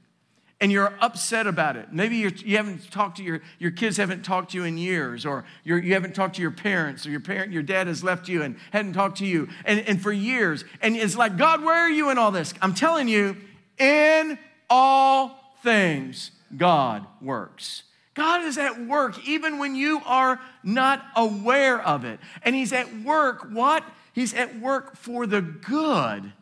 and 0.62 0.72
you're 0.72 0.94
upset 1.00 1.48
about 1.48 1.78
it. 1.78 1.94
Maybe 1.94 2.18
you're, 2.18 2.32
you 2.32 2.58
have 2.58 2.68
not 2.68 2.92
talked 2.92 3.18
to 3.18 3.24
your, 3.24 3.42
your 3.60 3.72
kids 3.72 3.98
haven't 3.98 4.24
talked 4.24 4.52
to 4.52 4.58
you 4.58 4.66
in 4.66 4.78
years, 4.78 5.26
or 5.26 5.46
you're, 5.64 5.78
you 5.78 5.94
haven't 5.94 6.16
talked 6.16 6.36
to 6.36 6.42
your 6.42 6.52
parents, 6.52 7.06
or 7.06 7.12
your 7.12 7.22
parent, 7.22 7.52
your 7.52 7.64
dad 7.64 7.88
has 7.88 8.04
left 8.04 8.28
you 8.28 8.42
and 8.44 8.58
hadn't 8.72 8.94
talked 8.94 9.20
to 9.20 9.26
you, 9.26 9.48
and, 9.64 9.80
and 9.82 10.02
for 10.02 10.12
years. 10.12 10.66
And 10.82 10.98
it's 10.98 11.16
like, 11.16 11.38
God, 11.38 11.64
where 11.64 11.78
are 11.78 11.90
you 11.90 12.10
in 12.10 12.18
all 12.18 12.32
this? 12.32 12.54
I'm 12.62 12.74
telling 12.74 13.08
you, 13.08 13.38
in 13.78 14.38
all 14.70 15.40
things, 15.64 16.32
God 16.56 17.06
works. 17.22 17.84
God 18.14 18.44
is 18.44 18.58
at 18.58 18.86
work 18.86 19.26
even 19.26 19.60
when 19.60 19.76
you 19.76 20.02
are 20.06 20.42
not 20.62 21.06
aware 21.16 21.82
of 21.82 22.04
it. 22.04 22.20
And 22.44 22.54
He's 22.54 22.74
at 22.74 23.04
work, 23.04 23.48
what? 23.50 23.86
He's 24.12 24.34
at 24.34 24.60
work 24.60 24.98
for 24.98 25.26
the 25.26 25.42
good 25.42 26.34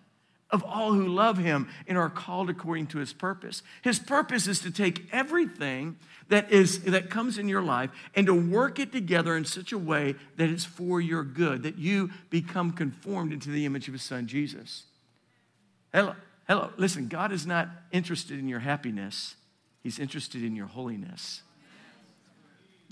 of 0.49 0.63
all 0.63 0.93
who 0.93 1.07
love 1.07 1.37
him 1.37 1.67
and 1.87 1.97
are 1.97 2.09
called 2.09 2.49
according 2.49 2.87
to 2.87 2.99
his 2.99 3.13
purpose. 3.13 3.63
His 3.81 3.99
purpose 3.99 4.47
is 4.47 4.59
to 4.61 4.71
take 4.71 5.07
everything 5.11 5.97
that 6.29 6.51
is 6.51 6.83
that 6.83 7.09
comes 7.09 7.37
in 7.37 7.49
your 7.49 7.61
life 7.61 7.89
and 8.15 8.27
to 8.27 8.33
work 8.33 8.79
it 8.79 8.91
together 8.91 9.35
in 9.35 9.45
such 9.45 9.71
a 9.71 9.77
way 9.77 10.15
that 10.37 10.49
it's 10.49 10.65
for 10.65 11.01
your 11.01 11.23
good, 11.23 11.63
that 11.63 11.77
you 11.77 12.09
become 12.29 12.71
conformed 12.71 13.33
into 13.33 13.49
the 13.49 13.65
image 13.65 13.87
of 13.87 13.93
his 13.93 14.03
son 14.03 14.27
Jesus. 14.27 14.83
Hello, 15.93 16.15
hello. 16.47 16.71
Listen, 16.77 17.07
God 17.07 17.31
is 17.31 17.45
not 17.45 17.69
interested 17.91 18.39
in 18.39 18.47
your 18.47 18.59
happiness. 18.59 19.35
He's 19.83 19.99
interested 19.99 20.43
in 20.43 20.55
your 20.55 20.67
holiness. 20.67 21.41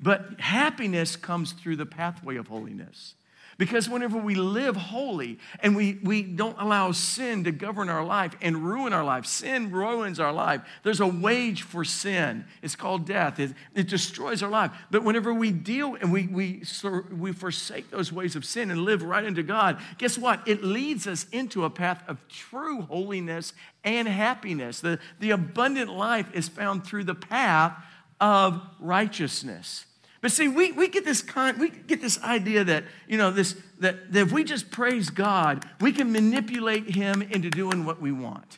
But 0.02 0.40
happiness 0.40 1.16
comes 1.16 1.54
through 1.54 1.78
the 1.78 1.86
pathway 1.86 2.36
of 2.36 2.48
holiness. 2.48 3.16
Because 3.58 3.88
whenever 3.88 4.18
we 4.18 4.36
live 4.36 4.76
holy 4.76 5.40
and 5.62 5.78
we, 5.78 5.98
we 6.04 6.24
don't 6.24 6.60
allow 6.60 6.92
sin 6.92 7.46
to 7.46 7.54
govern 7.54 7.88
our 7.88 8.04
life 8.04 8.36
and 8.42 8.58
ruin 8.58 8.92
our 8.92 9.04
life, 9.04 9.26
sin 9.26 9.72
ruins 9.72 10.20
our 10.20 10.34
life. 10.34 10.62
There's 10.84 11.00
a 11.00 11.08
wage 11.08 11.62
for 11.62 11.86
sin. 11.86 12.46
It's 12.62 12.76
called 12.76 13.06
death. 13.06 13.40
It, 13.40 13.54
it 13.74 13.88
destroys 13.88 14.44
our 14.44 14.50
life. 14.50 14.72
But 14.92 15.04
whenever 15.04 15.34
we 15.34 15.52
deal 15.52 15.96
and 15.96 16.12
we, 16.12 16.28
we, 16.28 16.64
we 17.12 17.32
forsake 17.32 17.92
those 17.92 18.12
ways 18.12 18.36
of 18.36 18.44
sin 18.44 18.72
and 18.72 18.82
live 18.82 19.02
right 19.02 19.24
into 19.24 19.44
God, 19.44 19.80
guess 19.98 20.18
what? 20.18 20.46
It 20.46 20.62
leads 20.62 21.08
us 21.08 21.26
into 21.32 21.64
a 21.64 21.70
path 21.70 22.04
of 22.10 22.18
true 22.28 22.82
holiness 22.82 23.54
and 23.86 24.08
happiness. 24.08 24.82
The, 24.82 25.00
the 25.22 25.32
abundant 25.32 25.92
life 25.92 26.28
is 26.34 26.50
found 26.50 26.86
through 26.86 27.06
the 27.06 27.16
path 27.16 27.74
of 28.20 28.62
righteousness. 28.80 29.86
But 30.26 30.32
see, 30.32 30.48
we, 30.48 30.72
we 30.72 30.88
get 30.88 31.06
this 31.06 31.22
kind, 31.22 31.60
we 31.60 31.70
get 31.70 32.02
this 32.02 32.20
idea 32.24 32.64
that, 32.64 32.86
you 33.08 33.16
know, 33.16 33.30
this 33.30 33.56
that, 33.78 34.12
that 34.12 34.22
if 34.22 34.32
we 34.32 34.44
just 34.44 34.72
praise 34.72 35.12
God, 35.12 35.64
we 35.80 35.92
can 35.92 36.12
manipulate 36.12 36.96
him 36.96 37.22
into 37.22 37.52
doing 37.52 37.86
what 37.86 38.02
we 38.02 38.12
want. 38.12 38.58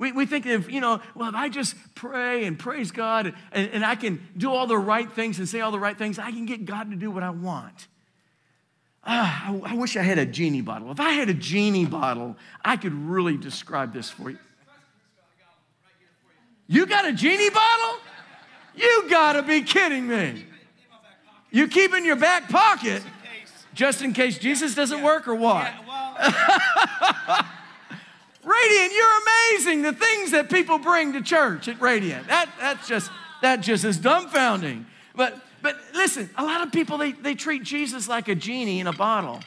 We, 0.00 0.10
we 0.10 0.26
think 0.26 0.44
if, 0.44 0.68
you 0.68 0.80
know, 0.80 1.00
well, 1.14 1.28
if 1.28 1.36
I 1.36 1.48
just 1.48 1.76
pray 1.94 2.46
and 2.46 2.58
praise 2.58 2.90
God 2.90 3.32
and, 3.52 3.70
and 3.70 3.84
I 3.86 3.94
can 3.94 4.26
do 4.36 4.50
all 4.50 4.66
the 4.66 4.76
right 4.76 5.08
things 5.08 5.38
and 5.38 5.48
say 5.48 5.60
all 5.60 5.70
the 5.70 5.78
right 5.78 5.96
things, 5.96 6.18
I 6.18 6.32
can 6.32 6.46
get 6.46 6.64
God 6.64 6.90
to 6.90 6.96
do 6.96 7.12
what 7.12 7.22
I 7.22 7.30
want. 7.30 7.86
Ah, 9.04 9.52
I, 9.52 9.70
I 9.70 9.74
wish 9.76 9.96
I 9.96 10.02
had 10.02 10.18
a 10.18 10.26
genie 10.26 10.62
bottle. 10.62 10.90
If 10.90 10.98
I 10.98 11.10
had 11.10 11.28
a 11.28 11.34
genie 11.34 11.86
bottle, 11.86 12.34
I 12.64 12.76
could 12.76 12.92
really 12.92 13.36
describe 13.36 13.92
this 13.92 14.10
for 14.10 14.30
you. 14.30 14.38
You 16.66 16.86
got 16.86 17.06
a 17.06 17.12
genie 17.12 17.50
bottle? 17.50 18.00
You 18.74 19.04
gotta 19.08 19.44
be 19.44 19.62
kidding 19.62 20.08
me. 20.08 20.46
You 21.54 21.68
keep 21.68 21.94
in 21.94 22.04
your 22.04 22.16
back 22.16 22.48
pocket 22.48 23.00
just 23.74 24.02
in 24.02 24.12
case 24.12 24.38
Jesus 24.38 24.74
doesn't 24.74 25.04
work 25.04 25.28
or 25.28 25.36
what? 25.36 25.72
Radiant, 28.42 28.92
you're 28.92 29.20
amazing. 29.22 29.82
The 29.82 29.92
things 29.92 30.32
that 30.32 30.50
people 30.50 30.78
bring 30.78 31.12
to 31.12 31.22
church 31.22 31.68
at 31.68 31.80
Radiant. 31.80 32.26
That, 32.26 32.50
that's 32.58 32.88
just, 32.88 33.08
that 33.40 33.60
just 33.60 33.84
is 33.84 33.98
dumbfounding. 33.98 34.84
But, 35.14 35.40
but 35.62 35.76
listen, 35.94 36.28
a 36.36 36.42
lot 36.42 36.66
of 36.66 36.72
people, 36.72 36.98
they, 36.98 37.12
they 37.12 37.36
treat 37.36 37.62
Jesus 37.62 38.08
like 38.08 38.26
a 38.26 38.34
genie 38.34 38.80
in 38.80 38.88
a 38.88 38.92
bottle. 38.92 39.38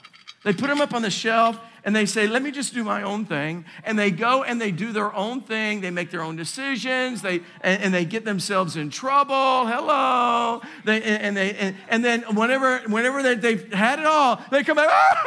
They 0.46 0.54
put 0.54 0.70
him 0.70 0.80
up 0.80 0.94
on 0.94 1.02
the 1.02 1.12
shelf 1.12 1.60
and 1.84 1.96
they 1.96 2.06
say, 2.06 2.28
let 2.28 2.42
me 2.42 2.52
just 2.52 2.74
do 2.74 2.84
my 2.84 3.04
own 3.04 3.26
thing. 3.26 3.66
And 3.84 3.98
they 3.98 4.12
go 4.12 4.44
and 4.44 4.60
they 4.60 4.72
do 4.72 4.92
their 4.92 5.14
own 5.14 5.42
thing. 5.42 5.82
They 5.82 5.92
make 5.92 6.12
their 6.12 6.22
own 6.22 6.36
decisions. 6.36 7.22
They, 7.22 7.42
and, 7.62 7.84
and 7.84 7.94
they 7.94 8.06
get 8.06 8.26
themselves 8.26 8.76
in 8.76 8.90
trouble. 8.90 9.68
Hello. 9.68 10.62
They, 10.84 11.02
and, 11.02 11.38
they, 11.38 11.54
and, 11.56 11.76
and 11.88 12.04
then 12.04 12.24
whenever, 12.36 12.80
whenever 12.88 13.24
they, 13.24 13.36
they've 13.36 13.74
had 13.74 14.00
it 14.00 14.06
all, 14.06 14.42
they 14.52 14.64
come 14.64 14.76
back, 14.76 14.90
oh, 14.92 15.26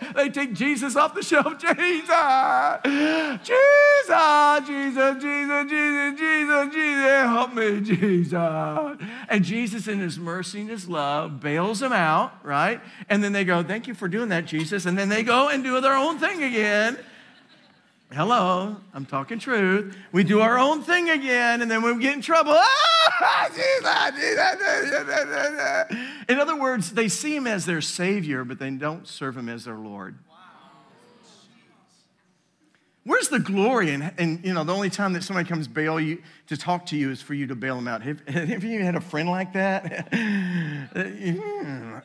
Jesus. 0.00 0.14
They 0.14 0.28
take 0.30 0.54
Jesus 0.54 0.96
off 0.96 1.14
the 1.14 1.22
shelf. 1.22 1.46
Jesus, 1.58 1.72
Jesus, 4.66 4.66
Jesus, 4.66 5.22
Jesus, 5.22 5.70
Jesus, 5.70 6.18
Jesus, 6.18 6.74
Jesus, 6.74 7.22
help 7.22 7.54
me, 7.54 7.80
Jesus. 7.80 8.98
And 9.28 9.44
Jesus, 9.44 9.88
in 9.88 10.00
his 10.00 10.18
mercy 10.18 10.62
and 10.62 10.70
his 10.70 10.88
love, 10.88 11.40
bails 11.40 11.80
them 11.80 11.92
out, 11.92 12.32
right? 12.44 12.80
And 13.08 13.22
then 13.22 13.32
they 13.32 13.44
go, 13.44 13.62
thank 13.62 13.86
you 13.86 13.94
for 13.94 14.08
doing 14.08 14.30
that, 14.30 14.46
Jesus. 14.46 14.86
And 14.86 14.96
then 14.96 15.08
they 15.08 15.22
go 15.22 15.48
and 15.48 15.62
do 15.62 15.75
their 15.80 15.96
own 15.96 16.18
thing 16.18 16.42
again. 16.42 16.98
Hello, 18.12 18.76
I'm 18.94 19.04
talking 19.04 19.38
truth. 19.38 19.96
We 20.12 20.22
do 20.22 20.40
our 20.40 20.58
own 20.58 20.82
thing 20.82 21.10
again, 21.10 21.60
and 21.60 21.70
then 21.70 21.82
we 21.82 21.98
get 22.00 22.14
in 22.14 22.22
trouble. 22.22 22.52
In 26.28 26.38
other 26.38 26.56
words, 26.56 26.92
they 26.92 27.08
see 27.08 27.34
him 27.34 27.46
as 27.46 27.66
their 27.66 27.80
Savior, 27.80 28.44
but 28.44 28.58
they 28.58 28.70
don't 28.70 29.08
serve 29.08 29.36
him 29.36 29.48
as 29.48 29.64
their 29.64 29.76
Lord. 29.76 30.18
Where's 33.06 33.28
the 33.28 33.38
glory? 33.38 33.90
And, 33.90 34.12
and 34.18 34.44
you 34.44 34.52
know, 34.52 34.64
the 34.64 34.74
only 34.74 34.90
time 34.90 35.12
that 35.12 35.22
somebody 35.22 35.48
comes 35.48 35.68
bail 35.68 36.00
you 36.00 36.20
to 36.48 36.56
talk 36.56 36.86
to 36.86 36.96
you 36.96 37.12
is 37.12 37.22
for 37.22 37.34
you 37.34 37.46
to 37.46 37.54
bail 37.54 37.76
them 37.76 37.86
out. 37.86 38.02
Have, 38.02 38.20
have 38.28 38.64
you 38.64 38.82
had 38.82 38.96
a 38.96 39.00
friend 39.00 39.28
like 39.28 39.52
that? 39.52 40.08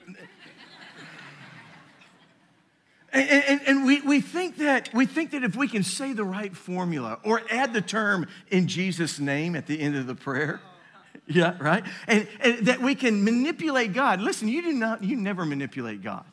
And, 3.14 3.30
and, 3.30 3.62
and, 3.68 3.86
we, 3.86 4.02
we, 4.02 4.22
think 4.22 4.58
that, 4.58 4.90
we 4.94 5.06
think 5.06 5.32
that 5.32 5.44
if 5.44 5.56
we 5.56 5.68
can 5.68 5.84
say 5.84 6.14
the 6.14 6.24
right 6.24 6.56
formula 6.56 7.20
or 7.24 7.42
add 7.50 7.74
the 7.74 7.82
term 7.82 8.28
in 8.50 8.68
Jesus' 8.68 9.20
name 9.20 9.56
at 9.56 9.68
the 9.68 9.80
end 9.80 9.98
of 9.98 10.08
the 10.08 10.16
prayer, 10.16 10.62
yeah, 11.28 11.58
right? 11.60 11.84
And, 12.08 12.28
and 12.40 12.68
that 12.68 12.82
we 12.82 12.96
can 12.96 13.24
manipulate 13.24 13.92
God. 13.92 14.22
Listen, 14.22 14.48
you 14.48 14.62
do 14.62 14.72
not, 14.72 15.04
you 15.04 15.18
never 15.18 15.46
manipulate 15.46 16.02
God, 16.02 16.24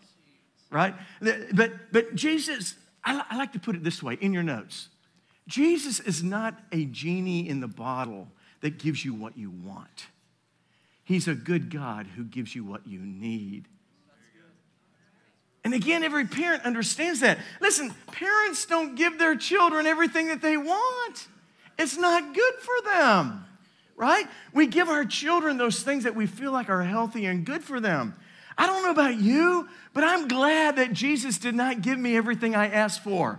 right? 0.71 0.95
But, 1.21 1.93
but 1.93 2.15
Jesus, 2.15 2.77
I, 3.05 3.25
I 3.29 3.37
like 3.37 3.53
to 3.55 3.59
put 3.59 3.75
it 3.75 3.83
this 3.83 4.03
way 4.03 4.17
in 4.21 4.33
your 4.33 4.45
notes 4.45 4.89
Jesus 5.49 5.99
is 5.99 6.23
not 6.23 6.61
a 6.71 6.85
genie 6.85 7.49
in 7.49 7.61
the 7.61 7.69
bottle 7.69 8.29
that 8.61 8.79
gives 8.79 9.05
you 9.05 9.15
what 9.15 9.37
you 9.37 9.51
want. 9.51 10.09
He's 11.05 11.27
a 11.27 11.35
good 11.35 11.71
God 11.71 12.07
who 12.07 12.25
gives 12.25 12.55
you 12.55 12.65
what 12.65 12.87
you 12.87 13.01
need. 13.01 13.67
And 15.65 15.75
again, 15.75 16.03
every 16.03 16.25
parent 16.25 16.65
understands 16.65 17.21
that. 17.21 17.39
Listen, 17.61 17.93
parents 18.13 18.65
don't 18.65 18.95
give 18.95 19.19
their 19.19 19.37
children 19.37 19.87
everything 19.87 20.29
that 20.29 20.41
they 20.41 20.57
want. 20.57 21.29
It's 21.79 21.97
not 21.97 22.35
good 22.35 22.55
for 22.55 22.91
them, 22.91 23.45
right? 23.97 24.27
We 24.53 24.67
give 24.67 24.89
our 24.89 25.05
children 25.05 25.59
those 25.59 25.83
things 25.83 26.05
that 26.05 26.15
we 26.15 26.27
feel 26.27 26.53
like 26.53 26.69
are 26.69 26.83
healthy 26.83 27.27
and 27.27 27.45
good 27.45 27.63
for 27.63 27.81
them. 27.81 28.15
I 28.57 28.67
don't 28.67 28.83
know 28.83 28.91
about 28.91 29.21
you, 29.21 29.69
but 29.93 30.03
I'm 30.03 30.27
glad 30.27 30.77
that 30.77 30.93
Jesus 30.93 31.39
did 31.39 31.55
not 31.55 31.83
give 31.83 31.99
me 31.99 32.17
everything 32.17 32.57
I 32.57 32.69
asked 32.69 33.05
for. 33.05 33.39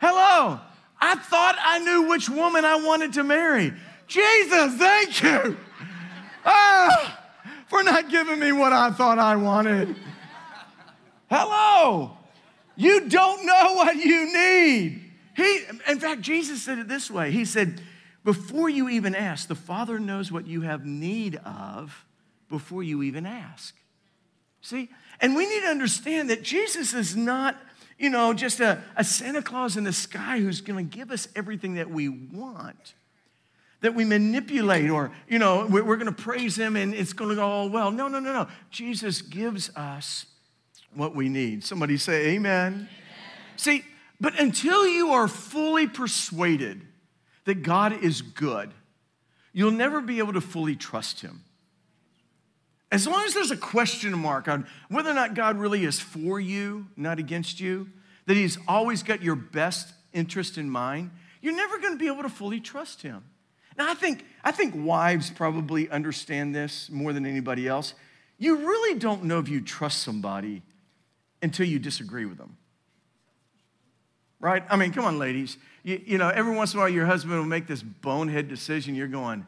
Hello, 0.00 0.60
I 1.00 1.14
thought 1.16 1.56
I 1.58 1.78
knew 1.78 2.08
which 2.08 2.28
woman 2.28 2.64
I 2.64 2.76
wanted 2.76 3.14
to 3.14 3.24
marry. 3.24 3.72
Jesus, 4.06 4.74
thank 4.76 5.22
you. 5.22 5.56
Ah, 6.44 7.22
for 7.68 7.82
not 7.82 8.08
giving 8.08 8.38
me 8.38 8.52
what 8.52 8.72
I 8.72 8.90
thought 8.90 9.18
I 9.18 9.36
wanted. 9.36 9.96
Hello. 11.28 12.16
You 12.76 13.08
don't 13.08 13.46
know 13.46 13.74
what 13.74 13.96
you 13.96 14.32
need. 14.32 15.02
He, 15.36 15.60
in 15.88 16.00
fact, 16.00 16.20
Jesus 16.20 16.62
said 16.62 16.78
it 16.78 16.88
this 16.88 17.10
way 17.10 17.30
He 17.30 17.44
said, 17.44 17.80
Before 18.24 18.68
you 18.68 18.88
even 18.88 19.14
ask, 19.14 19.48
the 19.48 19.54
Father 19.54 19.98
knows 19.98 20.30
what 20.30 20.46
you 20.46 20.62
have 20.62 20.84
need 20.84 21.36
of 21.44 22.04
before 22.48 22.82
you 22.82 23.02
even 23.02 23.26
ask. 23.26 23.74
See? 24.60 24.88
And 25.20 25.34
we 25.34 25.46
need 25.46 25.62
to 25.62 25.68
understand 25.68 26.30
that 26.30 26.42
Jesus 26.42 26.92
is 26.92 27.16
not, 27.16 27.56
you 27.98 28.10
know, 28.10 28.34
just 28.34 28.60
a, 28.60 28.82
a 28.96 29.04
Santa 29.04 29.42
Claus 29.42 29.76
in 29.76 29.84
the 29.84 29.92
sky 29.92 30.38
who's 30.38 30.60
going 30.60 30.88
to 30.88 30.96
give 30.96 31.10
us 31.10 31.28
everything 31.34 31.74
that 31.74 31.90
we 31.90 32.08
want 32.08 32.94
that 33.80 33.94
we 33.94 34.04
manipulate 34.04 34.90
or, 34.90 35.12
you 35.28 35.38
know, 35.38 35.66
we're, 35.68 35.82
going 35.82 36.06
to 36.06 36.12
praise 36.12 36.56
him 36.56 36.76
and 36.76 36.94
it's 36.94 37.12
going 37.12 37.30
to 37.30 37.36
go 37.36 37.46
all 37.46 37.68
well. 37.68 37.90
No, 37.90 38.08
no, 38.08 38.18
no, 38.18 38.32
no. 38.32 38.48
Jesus 38.70 39.22
gives 39.22 39.68
us 39.76 40.26
what 40.96 41.14
we 41.14 41.28
need. 41.28 41.64
Somebody 41.64 41.96
say, 41.96 42.28
Amen. 42.28 42.72
amen. 42.72 42.88
See, 43.56 43.84
but 44.20 44.38
until 44.40 44.86
you 44.86 45.10
are 45.10 45.28
fully 45.28 45.86
persuaded 45.86 46.82
that 47.44 47.62
God 47.62 48.02
is 48.02 48.22
good, 48.22 48.72
you'll 49.52 49.70
never 49.70 50.00
be 50.00 50.18
able 50.18 50.32
to 50.32 50.40
fully 50.40 50.76
trust 50.76 51.20
him. 51.20 51.44
As 52.90 53.06
long 53.06 53.24
as 53.24 53.34
there's 53.34 53.50
a 53.50 53.56
question 53.56 54.16
mark 54.16 54.48
on 54.48 54.66
whether 54.88 55.10
or 55.10 55.14
not 55.14 55.34
God 55.34 55.58
really 55.58 55.84
is 55.84 55.98
for 56.00 56.38
you, 56.38 56.86
not 56.96 57.18
against 57.18 57.60
you, 57.60 57.88
that 58.26 58.36
he's 58.36 58.58
always 58.68 59.02
got 59.02 59.22
your 59.22 59.36
best 59.36 59.92
interest 60.12 60.56
in 60.56 60.70
mind, 60.70 61.10
you're 61.42 61.56
never 61.56 61.78
going 61.78 61.92
to 61.92 61.98
be 61.98 62.06
able 62.06 62.22
to 62.22 62.28
fully 62.28 62.60
trust 62.60 63.02
him. 63.02 63.24
Now, 63.76 63.90
I 63.90 63.94
think, 63.94 64.24
I 64.42 64.52
think 64.52 64.74
wives 64.76 65.30
probably 65.30 65.90
understand 65.90 66.54
this 66.54 66.88
more 66.90 67.12
than 67.12 67.26
anybody 67.26 67.68
else. 67.68 67.94
You 68.38 68.56
really 68.56 68.98
don't 68.98 69.24
know 69.24 69.38
if 69.38 69.48
you 69.48 69.60
trust 69.60 70.02
somebody 70.02 70.62
until 71.42 71.66
you 71.66 71.78
disagree 71.78 72.24
with 72.24 72.38
them. 72.38 72.56
Right? 74.40 74.62
I 74.68 74.76
mean, 74.76 74.92
come 74.92 75.04
on, 75.04 75.18
ladies. 75.18 75.56
You, 75.82 76.00
you 76.04 76.18
know, 76.18 76.28
every 76.28 76.54
once 76.54 76.74
in 76.74 76.78
a 76.78 76.82
while 76.82 76.88
your 76.88 77.06
husband 77.06 77.38
will 77.38 77.44
make 77.44 77.66
this 77.66 77.82
bonehead 77.82 78.48
decision. 78.48 78.94
You're 78.94 79.08
going, 79.08 79.46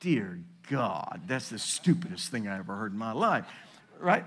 Dear 0.00 0.40
God, 0.70 1.22
that's 1.26 1.50
the 1.50 1.58
stupidest 1.58 2.30
thing 2.30 2.48
I 2.48 2.58
ever 2.58 2.74
heard 2.74 2.92
in 2.92 2.98
my 2.98 3.12
life. 3.12 3.44
Right? 3.98 4.24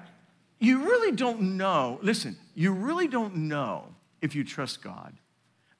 You 0.60 0.84
really 0.84 1.12
don't 1.12 1.58
know, 1.58 2.00
listen, 2.02 2.38
you 2.56 2.72
really 2.72 3.08
don't 3.08 3.36
know 3.36 3.86
if 4.22 4.36
you 4.36 4.44
trust 4.44 4.82
God 4.82 5.14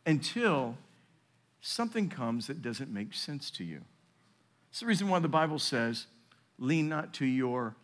until 0.06 0.78
something 1.62 2.10
comes 2.10 2.48
that 2.48 2.62
doesn't 2.62 2.92
make 2.92 3.14
sense 3.14 3.50
to 3.52 3.64
you. 3.64 3.82
It's 4.70 4.82
the 4.82 4.86
reason 4.86 5.08
why 5.08 5.20
the 5.20 5.30
Bible 5.30 5.60
says, 5.60 6.08
lean 6.58 6.90
not 6.90 7.14
to 7.16 7.26
your 7.26 7.76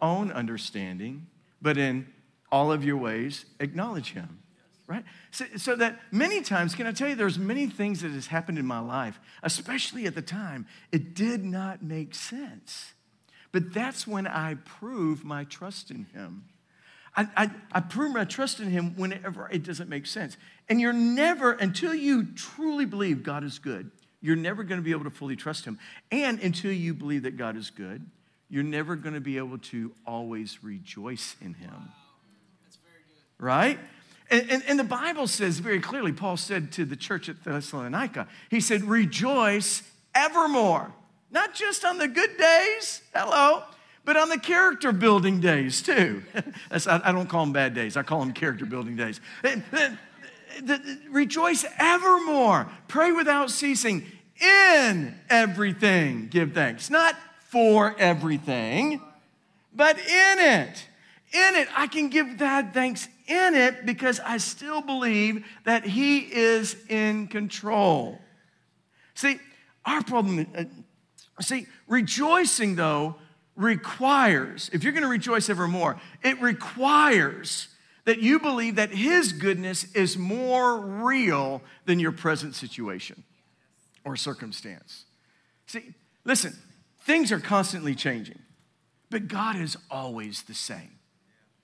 own 0.00 0.30
understanding, 0.30 1.26
but 1.60 1.76
in 1.76 2.06
all 2.50 2.72
of 2.72 2.84
your 2.84 2.96
ways 2.96 3.44
acknowledge 3.60 4.12
him 4.12 4.40
right 4.86 5.04
so, 5.30 5.44
so, 5.56 5.76
that 5.76 6.00
many 6.12 6.42
times 6.42 6.74
can 6.74 6.86
i 6.86 6.92
tell 6.92 7.08
you 7.08 7.14
there's 7.14 7.38
many 7.38 7.66
things 7.66 8.02
that 8.02 8.12
has 8.12 8.28
happened 8.28 8.58
in 8.58 8.66
my 8.66 8.78
life 8.78 9.18
especially 9.42 10.06
at 10.06 10.14
the 10.14 10.22
time 10.22 10.66
it 10.92 11.14
did 11.14 11.44
not 11.44 11.82
make 11.82 12.14
sense 12.14 12.94
but 13.52 13.72
that's 13.72 14.06
when 14.06 14.26
i 14.26 14.54
prove 14.54 15.24
my 15.24 15.44
trust 15.44 15.90
in 15.90 16.04
him 16.14 16.44
I, 17.16 17.28
I, 17.36 17.50
I 17.72 17.80
prove 17.80 18.12
my 18.12 18.24
trust 18.24 18.60
in 18.60 18.70
him 18.70 18.94
whenever 18.96 19.48
it 19.50 19.62
doesn't 19.62 19.88
make 19.88 20.06
sense. 20.06 20.36
And 20.68 20.80
you're 20.80 20.92
never, 20.92 21.52
until 21.52 21.94
you 21.94 22.24
truly 22.34 22.84
believe 22.84 23.22
God 23.22 23.42
is 23.42 23.58
good, 23.58 23.90
you're 24.20 24.36
never 24.36 24.62
going 24.64 24.78
to 24.78 24.84
be 24.84 24.90
able 24.90 25.04
to 25.04 25.10
fully 25.10 25.36
trust 25.36 25.64
him. 25.64 25.78
And 26.10 26.40
until 26.40 26.72
you 26.72 26.92
believe 26.92 27.22
that 27.22 27.36
God 27.36 27.56
is 27.56 27.70
good, 27.70 28.04
you're 28.48 28.62
never 28.62 28.96
going 28.96 29.14
to 29.14 29.20
be 29.20 29.38
able 29.38 29.58
to 29.58 29.92
always 30.06 30.62
rejoice 30.62 31.36
in 31.40 31.54
him. 31.54 31.90
Right? 33.38 33.78
And, 34.30 34.50
and, 34.50 34.62
and, 34.66 34.78
the 34.78 34.84
Bible 34.84 35.28
says 35.28 35.60
very 35.60 35.80
clearly, 35.80 36.12
Paul 36.12 36.36
said 36.36 36.72
to 36.72 36.84
the 36.84 36.96
church 36.96 37.28
at 37.28 37.44
Thessalonica, 37.44 38.26
he 38.50 38.60
said, 38.60 38.82
rejoice 38.82 39.82
evermore. 40.14 40.92
Not 41.30 41.54
just 41.54 41.84
on 41.84 41.98
the 41.98 42.08
good 42.08 42.36
days, 42.36 43.02
hello, 43.14 43.62
but 44.04 44.16
on 44.16 44.28
the 44.28 44.38
character 44.38 44.90
building 44.90 45.40
days 45.40 45.80
too. 45.82 46.22
I 46.70 47.12
don't 47.12 47.28
call 47.28 47.44
them 47.44 47.52
bad 47.52 47.74
days, 47.74 47.96
I 47.96 48.02
call 48.02 48.20
them 48.20 48.32
character 48.32 48.64
building 48.64 48.96
days. 48.96 49.20
Rejoice 51.10 51.64
evermore. 51.78 52.68
Pray 52.88 53.12
without 53.12 53.50
ceasing. 53.50 54.06
In 54.40 55.18
everything, 55.30 56.28
give 56.28 56.52
thanks. 56.52 56.90
Not 56.90 57.16
for 57.48 57.94
everything, 57.98 59.00
but 59.74 59.98
in 59.98 60.38
it. 60.38 60.86
In 61.32 61.56
it, 61.56 61.68
I 61.76 61.86
can 61.86 62.08
give 62.08 62.36
God 62.36 62.70
thanks 62.72 63.08
in 63.26 63.54
it 63.54 63.86
because 63.86 64.20
I 64.20 64.38
still 64.38 64.82
believe 64.82 65.44
that 65.64 65.84
He 65.84 66.18
is 66.18 66.76
in 66.88 67.28
control. 67.28 68.20
See, 69.14 69.38
our 69.84 70.02
problem, 70.02 70.46
uh, 70.56 70.64
see, 71.42 71.66
rejoicing 71.86 72.76
though 72.76 73.16
requires, 73.56 74.70
if 74.72 74.84
you're 74.84 74.92
going 74.92 75.02
to 75.02 75.08
rejoice 75.08 75.48
evermore, 75.48 75.98
it 76.22 76.40
requires 76.40 77.68
that 78.04 78.20
you 78.20 78.38
believe 78.38 78.76
that 78.76 78.90
His 78.90 79.32
goodness 79.32 79.92
is 79.94 80.16
more 80.16 80.78
real 80.78 81.62
than 81.86 81.98
your 81.98 82.12
present 82.12 82.54
situation 82.54 83.24
or 84.04 84.16
circumstance. 84.16 85.04
See, 85.66 85.94
listen, 86.24 86.54
things 87.00 87.32
are 87.32 87.40
constantly 87.40 87.94
changing, 87.94 88.38
but 89.10 89.28
God 89.28 89.56
is 89.56 89.76
always 89.90 90.42
the 90.42 90.54
same. 90.54 90.95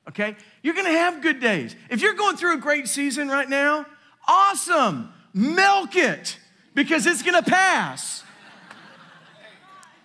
Okay? 0.08 0.36
You're 0.62 0.74
gonna 0.74 0.90
have 0.90 1.22
good 1.22 1.40
days. 1.40 1.76
If 1.90 2.00
you're 2.00 2.14
going 2.14 2.36
through 2.36 2.54
a 2.54 2.60
great 2.60 2.88
season 2.88 3.28
right 3.28 3.48
now, 3.48 3.86
awesome. 4.26 5.12
Milk 5.32 5.96
it 5.96 6.38
because 6.74 7.06
it's 7.06 7.22
gonna 7.22 7.42
pass. 7.42 8.24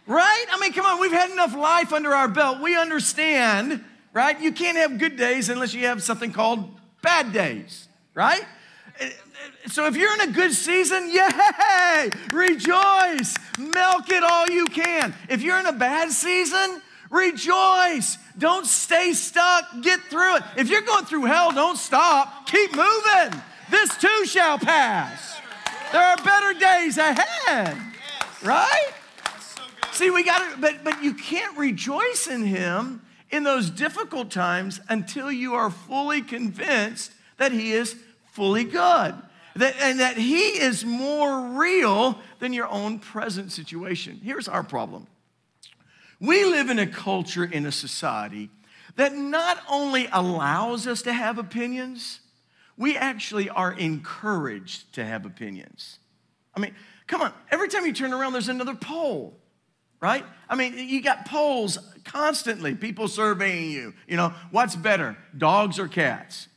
Right? 0.05 0.45
I 0.51 0.59
mean, 0.59 0.71
come 0.71 0.85
on, 0.85 1.01
we've 1.01 1.11
had 1.11 1.31
enough 1.31 1.55
life 1.55 1.91
under 1.91 2.13
our 2.13 2.29
belt. 2.29 2.61
We 2.61 2.77
understand, 2.77 3.83
right? 4.13 4.39
You 4.39 4.53
can't 4.53 4.77
have 4.77 4.99
good 4.99 5.17
days 5.17 5.49
unless 5.49 5.73
you 5.73 5.85
have 5.87 6.01
something 6.01 6.31
called 6.31 6.69
bad 7.01 7.33
days, 7.33 7.87
right? 8.13 8.45
So 9.67 9.85
if 9.85 9.97
you're 9.97 10.13
in 10.13 10.29
a 10.29 10.31
good 10.31 10.53
season, 10.53 11.11
yay, 11.11 12.09
rejoice, 12.31 13.35
milk 13.59 14.09
it 14.09 14.23
all 14.23 14.49
you 14.49 14.65
can. 14.65 15.13
If 15.29 15.41
you're 15.41 15.59
in 15.59 15.65
a 15.65 15.73
bad 15.73 16.11
season, 16.11 16.81
rejoice. 17.09 18.17
Don't 18.37 18.65
stay 18.65 19.13
stuck, 19.13 19.65
get 19.81 19.99
through 20.09 20.37
it. 20.37 20.43
If 20.57 20.69
you're 20.69 20.81
going 20.81 21.05
through 21.05 21.25
hell, 21.25 21.51
don't 21.51 21.77
stop, 21.77 22.47
keep 22.47 22.75
moving. 22.75 23.41
This 23.69 23.95
too 23.97 24.25
shall 24.25 24.57
pass. 24.57 25.39
There 25.91 26.01
are 26.01 26.17
better 26.17 26.59
days 26.59 26.97
ahead, 26.97 27.77
right? 28.43 28.91
See, 29.91 30.09
we 30.09 30.23
got 30.23 30.53
to, 30.53 30.61
but, 30.61 30.83
but 30.83 31.03
you 31.03 31.13
can't 31.13 31.57
rejoice 31.57 32.27
in 32.27 32.43
Him 32.43 33.01
in 33.31 33.43
those 33.43 33.69
difficult 33.69 34.31
times 34.31 34.79
until 34.89 35.31
you 35.31 35.55
are 35.55 35.69
fully 35.69 36.21
convinced 36.21 37.11
that 37.37 37.51
He 37.51 37.71
is 37.71 37.95
fully 38.31 38.63
good. 38.63 39.15
That, 39.55 39.75
and 39.81 39.99
that 39.99 40.17
He 40.17 40.59
is 40.59 40.85
more 40.85 41.47
real 41.57 42.19
than 42.39 42.53
your 42.53 42.67
own 42.67 42.99
present 42.99 43.51
situation. 43.51 44.19
Here's 44.23 44.47
our 44.47 44.63
problem 44.63 45.07
we 46.19 46.45
live 46.45 46.69
in 46.69 46.79
a 46.79 46.87
culture, 46.87 47.43
in 47.43 47.65
a 47.65 47.71
society 47.71 48.49
that 48.95 49.13
not 49.13 49.61
only 49.69 50.07
allows 50.11 50.87
us 50.87 51.03
to 51.03 51.13
have 51.13 51.37
opinions, 51.37 52.19
we 52.77 52.97
actually 52.97 53.49
are 53.49 53.71
encouraged 53.73 54.93
to 54.93 55.05
have 55.05 55.25
opinions. 55.25 55.99
I 56.55 56.59
mean, 56.59 56.73
come 57.05 57.21
on, 57.21 57.31
every 57.51 57.69
time 57.69 57.85
you 57.85 57.93
turn 57.93 58.13
around, 58.13 58.33
there's 58.33 58.49
another 58.49 58.75
poll, 58.75 59.37
right? 60.01 60.25
I 60.49 60.55
mean, 60.55 60.77
you 60.77 61.01
got 61.01 61.25
polls 61.25 61.77
constantly, 62.03 62.73
people 62.73 63.07
surveying 63.07 63.71
you. 63.71 63.93
You 64.07 64.17
know, 64.17 64.33
what's 64.51 64.75
better, 64.75 65.15
dogs 65.37 65.77
or 65.77 65.87
cats? 65.87 66.47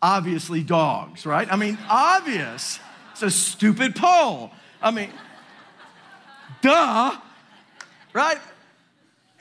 Obviously, 0.00 0.62
dogs, 0.62 1.26
right? 1.26 1.50
I 1.50 1.56
mean, 1.56 1.78
obvious. 1.88 2.78
It's 3.12 3.22
a 3.22 3.30
stupid 3.30 3.94
poll. 3.96 4.50
I 4.82 4.90
mean, 4.90 5.10
duh, 6.60 7.16
right? 8.12 8.38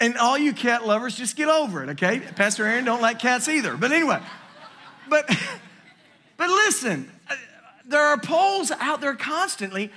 And 0.03 0.17
all 0.17 0.37
you 0.37 0.51
cat 0.51 0.85
lovers, 0.85 1.15
just 1.15 1.37
get 1.37 1.47
over 1.47 1.81
it, 1.81 1.91
okay? 1.91 2.19
Pastor 2.19 2.65
Aaron 2.65 2.83
don't 2.83 3.01
like 3.01 3.19
cats 3.19 3.47
either. 3.47 3.77
But 3.77 3.93
anyway, 3.93 4.19
but 5.09 5.25
but 6.37 6.49
listen, 6.49 7.09
uh, 7.29 7.35
there 7.87 8.01
are 8.01 8.17
polls 8.17 8.69
out 8.81 8.99
there 8.99 9.15
constantly, 9.15 9.91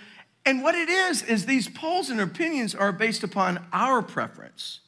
and 0.45 0.63
what 0.63 0.77
it 0.77 0.89
is 0.89 1.25
is 1.25 1.47
these 1.47 1.69
polls 1.69 2.09
and 2.09 2.21
opinions 2.21 2.73
are 2.73 2.93
based 2.93 3.25
upon 3.25 3.67
our 3.73 4.01
preference, 4.01 4.79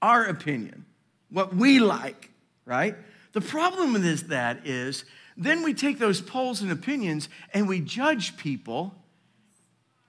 our 0.00 0.24
opinion, 0.24 0.84
what 1.30 1.56
we 1.56 1.80
like, 1.80 2.30
right? 2.64 2.94
The 3.32 3.40
problem 3.40 3.92
with 3.92 4.02
this 4.04 4.22
that 4.22 4.68
is 4.68 5.04
then 5.36 5.64
we 5.64 5.74
take 5.74 5.98
those 5.98 6.20
polls 6.20 6.62
and 6.62 6.70
opinions 6.70 7.28
and 7.52 7.66
we 7.66 7.80
judge 7.80 8.36
people 8.36 8.94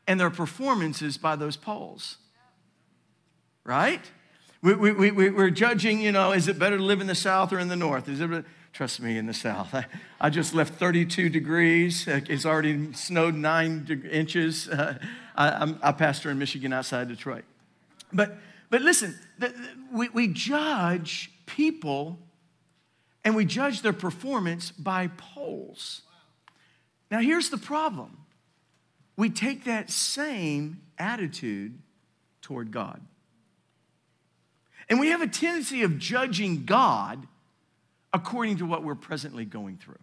and 0.05 0.19
their 0.19 0.29
performances 0.29 1.17
by 1.17 1.36
those 1.36 1.58
polls. 1.58 2.17
Right? 3.63 4.01
We, 4.65 4.73
we, 4.73 5.12
we, 5.12 5.30
we're 5.30 5.51
judging, 5.51 5.99
you 6.01 6.12
know, 6.12 6.32
is 6.32 6.47
it 6.47 6.58
better 6.58 6.78
to 6.78 6.84
live 6.84 6.99
in 6.99 7.06
the 7.06 7.13
South 7.13 7.54
or 7.54 7.60
in 7.60 7.67
the 7.67 7.75
North? 7.75 8.10
Is 8.10 8.19
it, 8.19 8.45
trust 8.73 8.99
me, 8.99 9.15
in 9.15 9.28
the 9.28 9.34
South. 9.34 9.75
I, 9.75 9.86
I 10.19 10.32
just 10.32 10.56
left 10.56 10.73
32 10.73 11.30
degrees. 11.30 12.08
It's 12.08 12.47
already 12.47 12.91
snowed 12.93 13.36
nine 13.36 14.04
inches. 14.12 14.67
Uh, 14.67 14.97
I, 15.36 15.71
I 15.84 15.91
pastor 15.91 16.32
in 16.32 16.39
Michigan 16.39 16.73
outside 16.73 17.10
Detroit. 17.10 17.43
But, 18.12 18.39
but 18.71 18.82
listen, 18.82 19.13
the, 19.38 19.49
the, 19.49 19.69
we, 19.93 20.10
we 20.10 20.28
judge 20.30 21.32
people 21.45 22.17
and 23.23 23.36
we 23.36 23.45
judge 23.45 23.84
their 23.84 23.93
performance 23.93 24.71
by 24.71 25.12
polls. 25.15 26.01
Now, 27.12 27.19
here's 27.19 27.51
the 27.51 27.60
problem 27.60 28.17
we 29.15 29.30
take 29.30 29.65
that 29.65 29.91
same 29.91 30.82
attitude 30.97 31.78
toward 32.41 32.71
God. 32.71 32.99
And 34.89 35.00
we 35.00 35.10
have 35.10 35.21
a 35.21 35.28
tendency 35.28 35.84
of 35.84 35.98
judging 35.98 36.65
God 36.65 37.28
according 38.13 38.58
to 38.58 38.65
what 38.65 38.84
we're 38.84 38.95
presently 38.95 39.45
going 39.45 39.78
through. 39.78 40.00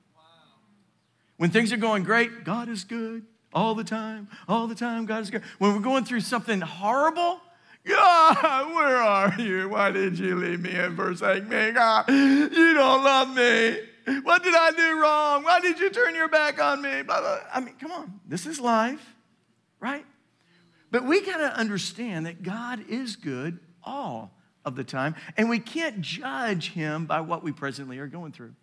When 1.36 1.50
things 1.50 1.72
are 1.72 1.76
going 1.78 2.02
great, 2.02 2.44
God 2.44 2.68
is 2.68 2.84
good 2.84 3.24
all 3.54 3.74
the 3.74 3.84
time, 3.84 4.28
all 4.48 4.66
the 4.66 4.74
time, 4.74 5.06
God 5.06 5.22
is 5.22 5.30
good. 5.30 5.42
When 5.58 5.74
we're 5.74 5.80
going 5.80 6.04
through 6.04 6.20
something 6.20 6.60
horrible, 6.60 7.40
God, 7.84 8.74
where 8.74 8.96
are 8.96 9.34
you? 9.40 9.68
Why 9.68 9.90
did 9.90 10.18
you 10.18 10.36
leave 10.36 10.60
me 10.60 10.70
and 10.70 10.96
forsake 10.96 11.44
me? 11.44 11.72
God, 11.72 12.08
you 12.08 12.74
don't 12.74 13.02
love 13.02 13.34
me. 13.34 13.78
What 14.22 14.42
did 14.42 14.54
I 14.54 14.72
do 14.72 15.00
wrong? 15.00 15.44
Why 15.44 15.60
did 15.60 15.78
you 15.80 15.90
turn 15.90 16.14
your 16.14 16.28
back 16.28 16.60
on 16.60 16.82
me? 16.82 17.02
Blah, 17.02 17.20
blah. 17.20 17.38
I 17.52 17.60
mean, 17.60 17.74
come 17.80 17.92
on. 17.92 18.20
This 18.26 18.46
is 18.46 18.60
life, 18.60 19.14
right? 19.80 20.04
But 20.90 21.04
we 21.04 21.24
got 21.24 21.38
to 21.38 21.56
understand 21.56 22.26
that 22.26 22.42
God 22.42 22.84
is 22.88 23.16
good 23.16 23.58
all 23.82 24.32
of 24.64 24.76
the 24.76 24.84
time, 24.84 25.14
and 25.36 25.48
we 25.48 25.58
can't 25.58 26.00
judge 26.00 26.72
him 26.72 27.06
by 27.06 27.20
what 27.20 27.42
we 27.42 27.52
presently 27.52 27.98
are 27.98 28.06
going 28.06 28.32
through. 28.32 28.54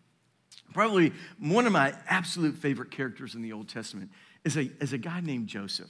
Probably 0.73 1.13
one 1.39 1.65
of 1.65 1.71
my 1.71 1.93
absolute 2.07 2.55
favorite 2.55 2.91
characters 2.91 3.35
in 3.35 3.41
the 3.41 3.53
Old 3.53 3.69
Testament 3.69 4.11
is 4.43 4.55
a, 4.57 4.69
is 4.79 4.93
a 4.93 4.97
guy 4.97 5.19
named 5.21 5.47
Joseph. 5.47 5.89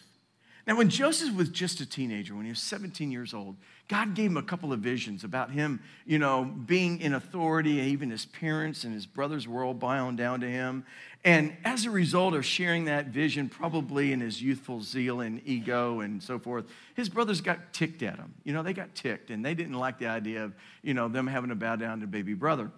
Now, 0.69 0.75
when 0.75 0.89
Joseph 0.89 1.35
was 1.35 1.49
just 1.49 1.79
a 1.79 1.85
teenager, 1.85 2.35
when 2.35 2.45
he 2.45 2.51
was 2.51 2.61
17 2.61 3.11
years 3.11 3.33
old, 3.33 3.55
God 3.87 4.13
gave 4.13 4.29
him 4.29 4.37
a 4.37 4.43
couple 4.43 4.71
of 4.71 4.81
visions 4.81 5.23
about 5.23 5.49
him, 5.49 5.79
you 6.05 6.19
know, 6.19 6.43
being 6.43 7.01
in 7.01 7.15
authority. 7.15 7.79
And 7.79 7.89
even 7.89 8.11
his 8.11 8.27
parents 8.27 8.83
and 8.83 8.93
his 8.93 9.07
brothers 9.07 9.47
were 9.47 9.63
all 9.63 9.73
bowing 9.73 10.15
down 10.15 10.41
to 10.41 10.47
him. 10.47 10.85
And 11.25 11.57
as 11.65 11.85
a 11.85 11.91
result 11.91 12.33
of 12.33 12.45
sharing 12.45 12.85
that 12.85 13.07
vision, 13.07 13.49
probably 13.49 14.13
in 14.13 14.21
his 14.21 14.41
youthful 14.41 14.81
zeal 14.81 15.19
and 15.19 15.41
ego 15.45 15.99
and 15.99 16.23
so 16.23 16.39
forth, 16.39 16.65
his 16.95 17.09
brothers 17.09 17.41
got 17.41 17.73
ticked 17.73 18.01
at 18.03 18.15
him. 18.15 18.33
You 18.45 18.53
know, 18.53 18.63
they 18.63 18.71
got 18.73 18.95
ticked 18.95 19.29
and 19.29 19.43
they 19.43 19.53
didn't 19.53 19.73
like 19.73 19.99
the 19.99 20.07
idea 20.07 20.45
of, 20.45 20.53
you 20.81 20.93
know, 20.93 21.09
them 21.09 21.27
having 21.27 21.49
to 21.49 21.55
bow 21.55 21.75
down 21.75 21.99
to 21.99 22.07
baby 22.07 22.33
brother. 22.33 22.71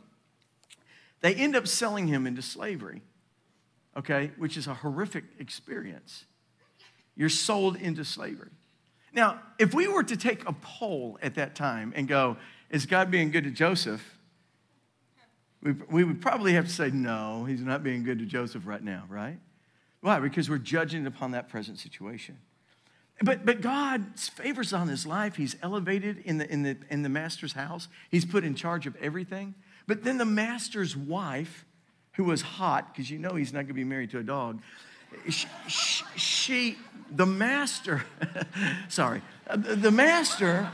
They 1.22 1.36
end 1.36 1.56
up 1.56 1.68
selling 1.68 2.08
him 2.08 2.26
into 2.26 2.42
slavery, 2.42 3.04
okay, 3.96 4.32
which 4.38 4.58
is 4.58 4.66
a 4.66 4.74
horrific 4.74 5.26
experience. 5.38 6.26
You're 7.16 7.30
sold 7.30 7.76
into 7.76 8.04
slavery. 8.04 8.50
Now, 9.14 9.40
if 9.60 9.74
we 9.74 9.88
were 9.88 10.04
to 10.04 10.18
take 10.18 10.48
a 10.48 10.54
poll 10.54 11.20
at 11.22 11.36
that 11.36 11.54
time 11.54 11.94
and 11.96 12.08
go, 12.08 12.38
is 12.72 12.88
God 12.88 13.12
being 13.12 13.30
good 13.30 13.44
to 13.44 13.52
Joseph? 13.52 14.18
We, 15.64 16.04
would 16.04 16.22
probably 16.22 16.54
have 16.54 16.66
to 16.66 16.72
say, 16.72 16.90
no, 16.90 17.46
he's 17.46 17.62
not 17.62 17.84
being 17.84 18.04
good 18.04 18.20
to 18.20 18.26
Joseph 18.26 18.66
right 18.66 18.84
now, 18.84 19.04
right? 19.08 19.38
Why? 20.02 20.20
Because 20.20 20.50
we're 20.50 20.58
judging 20.58 21.06
upon 21.06 21.32
that 21.32 21.50
present 21.50 21.78
situation. 21.78 22.40
But, 23.22 23.46
but 23.46 23.62
God's 23.62 24.28
favors 24.30 24.74
on 24.74 24.88
his 24.88 25.06
life. 25.06 25.36
He's 25.36 25.56
elevated 25.62 26.24
in 26.26 26.40
the, 26.40 26.52
in, 26.52 26.64
the, 26.64 26.78
in 26.90 27.04
the 27.04 27.10
master's 27.10 27.54
house. 27.54 27.88
He's 28.10 28.26
put 28.26 28.44
in 28.44 28.56
charge 28.56 28.88
of 28.88 28.96
everything. 28.96 29.54
But 29.86 30.04
then 30.04 30.18
the 30.18 30.26
master's 30.26 30.98
wife, 30.98 31.66
who 32.14 32.24
was 32.24 32.42
hot, 32.42 32.92
because 32.92 33.12
you 33.12 33.20
know 33.20 33.36
he's 33.36 33.54
not 33.54 33.60
going 33.60 33.68
to 33.68 33.74
be 33.74 33.84
married 33.84 34.10
to 34.12 34.20
a 34.20 34.24
dog, 34.24 34.62
she, 35.30 35.48
she 36.16 36.78
the 37.12 37.26
master, 37.26 38.04
sorry, 38.90 39.22
uh, 39.48 39.58
the 39.58 39.92
master, 39.92 40.72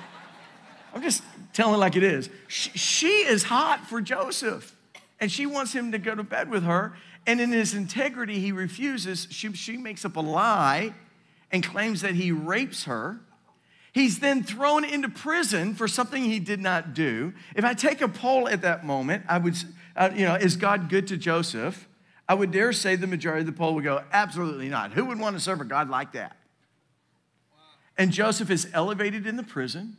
I'm 0.93 1.01
just 1.01 1.23
telling 1.53 1.79
like 1.79 1.95
it 1.95 2.03
is, 2.03 2.29
she, 2.47 2.69
she 2.71 3.07
is 3.07 3.43
hot 3.43 3.87
for 3.87 3.99
Joseph 3.99 4.76
and 5.19 5.31
she 5.31 5.45
wants 5.45 5.73
him 5.73 5.91
to 5.91 5.97
go 5.97 6.15
to 6.15 6.23
bed 6.23 6.49
with 6.49 6.63
her. 6.63 6.93
And 7.25 7.41
in 7.41 7.51
his 7.51 7.73
integrity, 7.73 8.39
he 8.39 8.51
refuses. 8.51 9.27
She, 9.29 9.51
she 9.53 9.77
makes 9.77 10.05
up 10.05 10.15
a 10.15 10.21
lie 10.21 10.93
and 11.51 11.63
claims 11.63 12.01
that 12.01 12.15
he 12.15 12.31
rapes 12.31 12.85
her. 12.85 13.19
He's 13.91 14.19
then 14.19 14.43
thrown 14.43 14.85
into 14.85 15.09
prison 15.09 15.73
for 15.73 15.87
something 15.87 16.23
he 16.23 16.39
did 16.39 16.59
not 16.59 16.93
do. 16.93 17.33
If 17.55 17.65
I 17.65 17.73
take 17.73 18.01
a 18.01 18.07
poll 18.07 18.47
at 18.47 18.61
that 18.61 18.85
moment, 18.85 19.23
I 19.27 19.39
would, 19.39 19.55
uh, 19.95 20.11
you 20.13 20.25
know, 20.25 20.35
is 20.35 20.55
God 20.55 20.87
good 20.89 21.07
to 21.07 21.17
Joseph? 21.17 21.87
I 22.29 22.33
would 22.33 22.51
dare 22.51 22.73
say 22.73 22.95
the 22.95 23.07
majority 23.07 23.41
of 23.41 23.47
the 23.47 23.53
poll 23.53 23.73
would 23.75 23.83
go, 23.83 24.03
absolutely 24.11 24.69
not. 24.69 24.91
Who 24.93 25.05
would 25.05 25.19
want 25.19 25.35
to 25.35 25.39
serve 25.39 25.61
a 25.61 25.65
God 25.65 25.89
like 25.89 26.11
that? 26.11 26.37
And 27.97 28.11
Joseph 28.11 28.51
is 28.51 28.67
elevated 28.73 29.25
in 29.25 29.37
the 29.37 29.43
prison. 29.43 29.97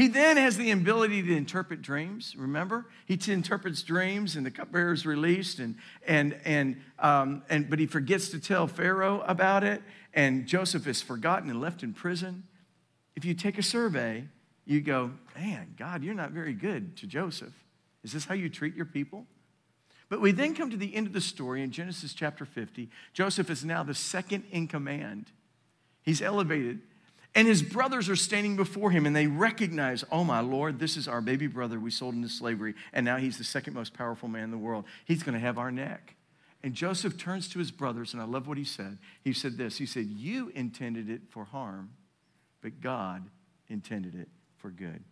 He 0.00 0.08
then 0.08 0.38
has 0.38 0.56
the 0.56 0.70
ability 0.70 1.22
to 1.24 1.36
interpret 1.36 1.82
dreams. 1.82 2.34
Remember, 2.34 2.86
he 3.04 3.20
interprets 3.30 3.82
dreams, 3.82 4.34
and 4.34 4.46
the 4.46 4.50
cupbearer 4.50 4.94
is 4.94 5.04
released, 5.04 5.58
and 5.58 5.76
and 6.06 6.40
and 6.46 6.80
um, 6.98 7.42
and 7.50 7.68
but 7.68 7.78
he 7.78 7.84
forgets 7.84 8.30
to 8.30 8.40
tell 8.40 8.66
Pharaoh 8.66 9.22
about 9.26 9.62
it, 9.62 9.82
and 10.14 10.46
Joseph 10.46 10.86
is 10.86 11.02
forgotten 11.02 11.50
and 11.50 11.60
left 11.60 11.82
in 11.82 11.92
prison. 11.92 12.44
If 13.14 13.26
you 13.26 13.34
take 13.34 13.58
a 13.58 13.62
survey, 13.62 14.24
you 14.64 14.80
go, 14.80 15.10
man, 15.36 15.74
God, 15.76 16.02
you're 16.02 16.14
not 16.14 16.30
very 16.30 16.54
good 16.54 16.96
to 16.96 17.06
Joseph. 17.06 17.52
Is 18.02 18.12
this 18.12 18.24
how 18.24 18.32
you 18.32 18.48
treat 18.48 18.74
your 18.74 18.86
people? 18.86 19.26
But 20.08 20.22
we 20.22 20.32
then 20.32 20.54
come 20.54 20.70
to 20.70 20.78
the 20.78 20.94
end 20.94 21.08
of 21.08 21.12
the 21.12 21.20
story 21.20 21.62
in 21.62 21.72
Genesis 21.72 22.14
chapter 22.14 22.46
50. 22.46 22.88
Joseph 23.12 23.50
is 23.50 23.66
now 23.66 23.82
the 23.82 23.92
second 23.92 24.44
in 24.50 24.66
command. 24.66 25.30
He's 26.02 26.22
elevated. 26.22 26.80
And 27.34 27.46
his 27.46 27.62
brothers 27.62 28.08
are 28.08 28.16
standing 28.16 28.56
before 28.56 28.90
him 28.90 29.06
and 29.06 29.14
they 29.14 29.28
recognize, 29.28 30.04
oh 30.10 30.24
my 30.24 30.40
Lord, 30.40 30.78
this 30.80 30.96
is 30.96 31.06
our 31.06 31.20
baby 31.20 31.46
brother 31.46 31.78
we 31.78 31.90
sold 31.90 32.14
into 32.14 32.28
slavery. 32.28 32.74
And 32.92 33.04
now 33.04 33.18
he's 33.18 33.38
the 33.38 33.44
second 33.44 33.74
most 33.74 33.94
powerful 33.94 34.28
man 34.28 34.44
in 34.44 34.50
the 34.50 34.58
world. 34.58 34.84
He's 35.04 35.22
going 35.22 35.34
to 35.34 35.40
have 35.40 35.56
our 35.56 35.70
neck. 35.70 36.16
And 36.62 36.74
Joseph 36.74 37.16
turns 37.16 37.48
to 37.50 37.58
his 37.58 37.70
brothers, 37.70 38.12
and 38.12 38.20
I 38.20 38.26
love 38.26 38.46
what 38.46 38.58
he 38.58 38.64
said. 38.64 38.98
He 39.22 39.32
said 39.32 39.56
this 39.56 39.78
He 39.78 39.86
said, 39.86 40.06
You 40.06 40.50
intended 40.54 41.08
it 41.08 41.22
for 41.30 41.44
harm, 41.44 41.90
but 42.60 42.80
God 42.80 43.24
intended 43.68 44.14
it 44.14 44.28
for 44.58 44.70
good. 44.70 45.02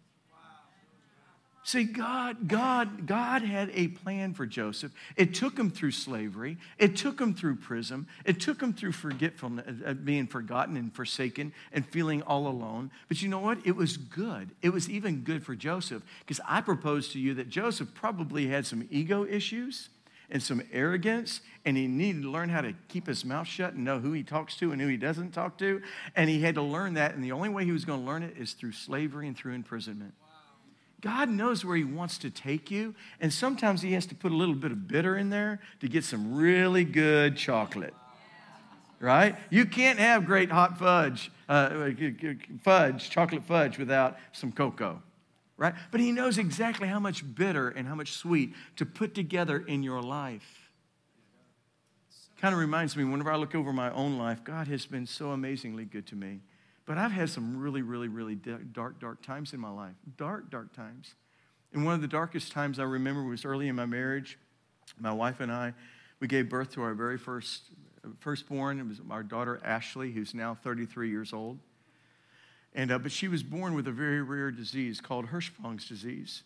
See, 1.68 1.84
God, 1.84 2.48
God, 2.48 3.06
God 3.06 3.42
had 3.42 3.70
a 3.74 3.88
plan 3.88 4.32
for 4.32 4.46
Joseph. 4.46 4.90
It 5.16 5.34
took 5.34 5.58
him 5.58 5.70
through 5.70 5.90
slavery. 5.90 6.56
It 6.78 6.96
took 6.96 7.20
him 7.20 7.34
through 7.34 7.56
prison. 7.56 8.06
It 8.24 8.40
took 8.40 8.62
him 8.62 8.72
through 8.72 8.92
forgetfulness, 8.92 9.66
uh, 9.84 9.92
being 9.92 10.26
forgotten 10.26 10.78
and 10.78 10.90
forsaken 10.90 11.52
and 11.70 11.86
feeling 11.86 12.22
all 12.22 12.46
alone. 12.46 12.90
But 13.08 13.20
you 13.20 13.28
know 13.28 13.40
what? 13.40 13.58
It 13.66 13.76
was 13.76 13.98
good. 13.98 14.48
It 14.62 14.70
was 14.70 14.88
even 14.88 15.24
good 15.24 15.44
for 15.44 15.54
Joseph 15.54 16.02
because 16.20 16.40
I 16.48 16.62
propose 16.62 17.10
to 17.10 17.18
you 17.18 17.34
that 17.34 17.50
Joseph 17.50 17.92
probably 17.92 18.46
had 18.46 18.66
some 18.66 18.88
ego 18.90 19.26
issues 19.26 19.90
and 20.30 20.42
some 20.42 20.62
arrogance, 20.72 21.42
and 21.66 21.76
he 21.76 21.86
needed 21.86 22.22
to 22.22 22.30
learn 22.30 22.48
how 22.48 22.62
to 22.62 22.72
keep 22.88 23.06
his 23.06 23.26
mouth 23.26 23.46
shut 23.46 23.74
and 23.74 23.84
know 23.84 23.98
who 23.98 24.12
he 24.12 24.22
talks 24.22 24.56
to 24.56 24.72
and 24.72 24.80
who 24.80 24.88
he 24.88 24.96
doesn't 24.96 25.32
talk 25.32 25.58
to. 25.58 25.82
And 26.16 26.30
he 26.30 26.40
had 26.40 26.54
to 26.54 26.62
learn 26.62 26.94
that, 26.94 27.14
and 27.14 27.22
the 27.22 27.32
only 27.32 27.50
way 27.50 27.66
he 27.66 27.72
was 27.72 27.84
going 27.84 28.00
to 28.00 28.06
learn 28.06 28.22
it 28.22 28.38
is 28.38 28.54
through 28.54 28.72
slavery 28.72 29.26
and 29.26 29.36
through 29.36 29.52
imprisonment. 29.52 30.14
God 31.00 31.28
knows 31.28 31.64
where 31.64 31.76
He 31.76 31.84
wants 31.84 32.18
to 32.18 32.30
take 32.30 32.70
you, 32.70 32.94
and 33.20 33.32
sometimes 33.32 33.82
He 33.82 33.92
has 33.92 34.06
to 34.06 34.14
put 34.14 34.32
a 34.32 34.36
little 34.36 34.54
bit 34.54 34.72
of 34.72 34.88
bitter 34.88 35.16
in 35.16 35.30
there 35.30 35.60
to 35.80 35.88
get 35.88 36.04
some 36.04 36.34
really 36.34 36.84
good 36.84 37.36
chocolate. 37.36 37.94
Right? 39.00 39.36
You 39.48 39.64
can't 39.64 40.00
have 40.00 40.26
great 40.26 40.50
hot 40.50 40.76
fudge, 40.76 41.30
uh, 41.48 41.90
fudge, 42.64 43.10
chocolate 43.10 43.44
fudge, 43.44 43.78
without 43.78 44.16
some 44.32 44.50
cocoa. 44.50 45.00
Right? 45.56 45.74
But 45.92 46.00
He 46.00 46.10
knows 46.10 46.36
exactly 46.36 46.88
how 46.88 46.98
much 46.98 47.22
bitter 47.34 47.68
and 47.68 47.86
how 47.86 47.94
much 47.94 48.12
sweet 48.12 48.54
to 48.76 48.84
put 48.84 49.14
together 49.14 49.58
in 49.58 49.84
your 49.84 50.02
life. 50.02 50.68
Kind 52.40 52.54
of 52.54 52.60
reminds 52.60 52.96
me, 52.96 53.04
whenever 53.04 53.32
I 53.32 53.36
look 53.36 53.54
over 53.54 53.72
my 53.72 53.90
own 53.92 54.16
life, 54.16 54.44
God 54.44 54.68
has 54.68 54.86
been 54.86 55.06
so 55.06 55.30
amazingly 55.30 55.84
good 55.84 56.06
to 56.08 56.16
me. 56.16 56.40
But 56.88 56.96
I've 56.96 57.12
had 57.12 57.28
some 57.28 57.58
really, 57.58 57.82
really, 57.82 58.08
really 58.08 58.34
dark, 58.34 58.98
dark 58.98 59.22
times 59.22 59.52
in 59.52 59.60
my 59.60 59.68
life. 59.68 59.92
Dark, 60.16 60.50
dark 60.50 60.72
times. 60.72 61.16
And 61.74 61.84
one 61.84 61.94
of 61.94 62.00
the 62.00 62.08
darkest 62.08 62.50
times 62.50 62.78
I 62.78 62.84
remember 62.84 63.22
was 63.22 63.44
early 63.44 63.68
in 63.68 63.76
my 63.76 63.84
marriage. 63.84 64.38
My 64.98 65.12
wife 65.12 65.40
and 65.40 65.52
I, 65.52 65.74
we 66.18 66.28
gave 66.28 66.48
birth 66.48 66.72
to 66.72 66.82
our 66.82 66.94
very 66.94 67.18
first 67.18 67.64
firstborn. 68.20 68.80
It 68.80 68.88
was 68.88 69.02
our 69.10 69.22
daughter 69.22 69.60
Ashley, 69.62 70.12
who's 70.12 70.32
now 70.32 70.54
33 70.54 71.10
years 71.10 71.34
old. 71.34 71.58
And, 72.74 72.90
uh, 72.90 72.98
but 72.98 73.12
she 73.12 73.28
was 73.28 73.42
born 73.42 73.74
with 73.74 73.86
a 73.86 73.92
very 73.92 74.22
rare 74.22 74.50
disease 74.50 74.98
called 75.02 75.26
Hirschsprung's 75.26 75.86
disease. 75.86 76.42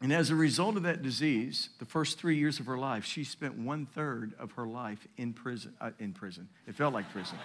And 0.00 0.12
as 0.12 0.30
a 0.30 0.36
result 0.36 0.76
of 0.76 0.84
that 0.84 1.02
disease, 1.02 1.70
the 1.80 1.86
first 1.86 2.20
three 2.20 2.36
years 2.36 2.60
of 2.60 2.66
her 2.66 2.78
life, 2.78 3.04
she 3.04 3.24
spent 3.24 3.58
one 3.58 3.86
third 3.86 4.32
of 4.38 4.52
her 4.52 4.66
life 4.68 5.08
in 5.16 5.32
prison. 5.32 5.74
Uh, 5.80 5.90
in 5.98 6.12
prison. 6.12 6.48
It 6.68 6.76
felt 6.76 6.94
like 6.94 7.10
prison. 7.10 7.36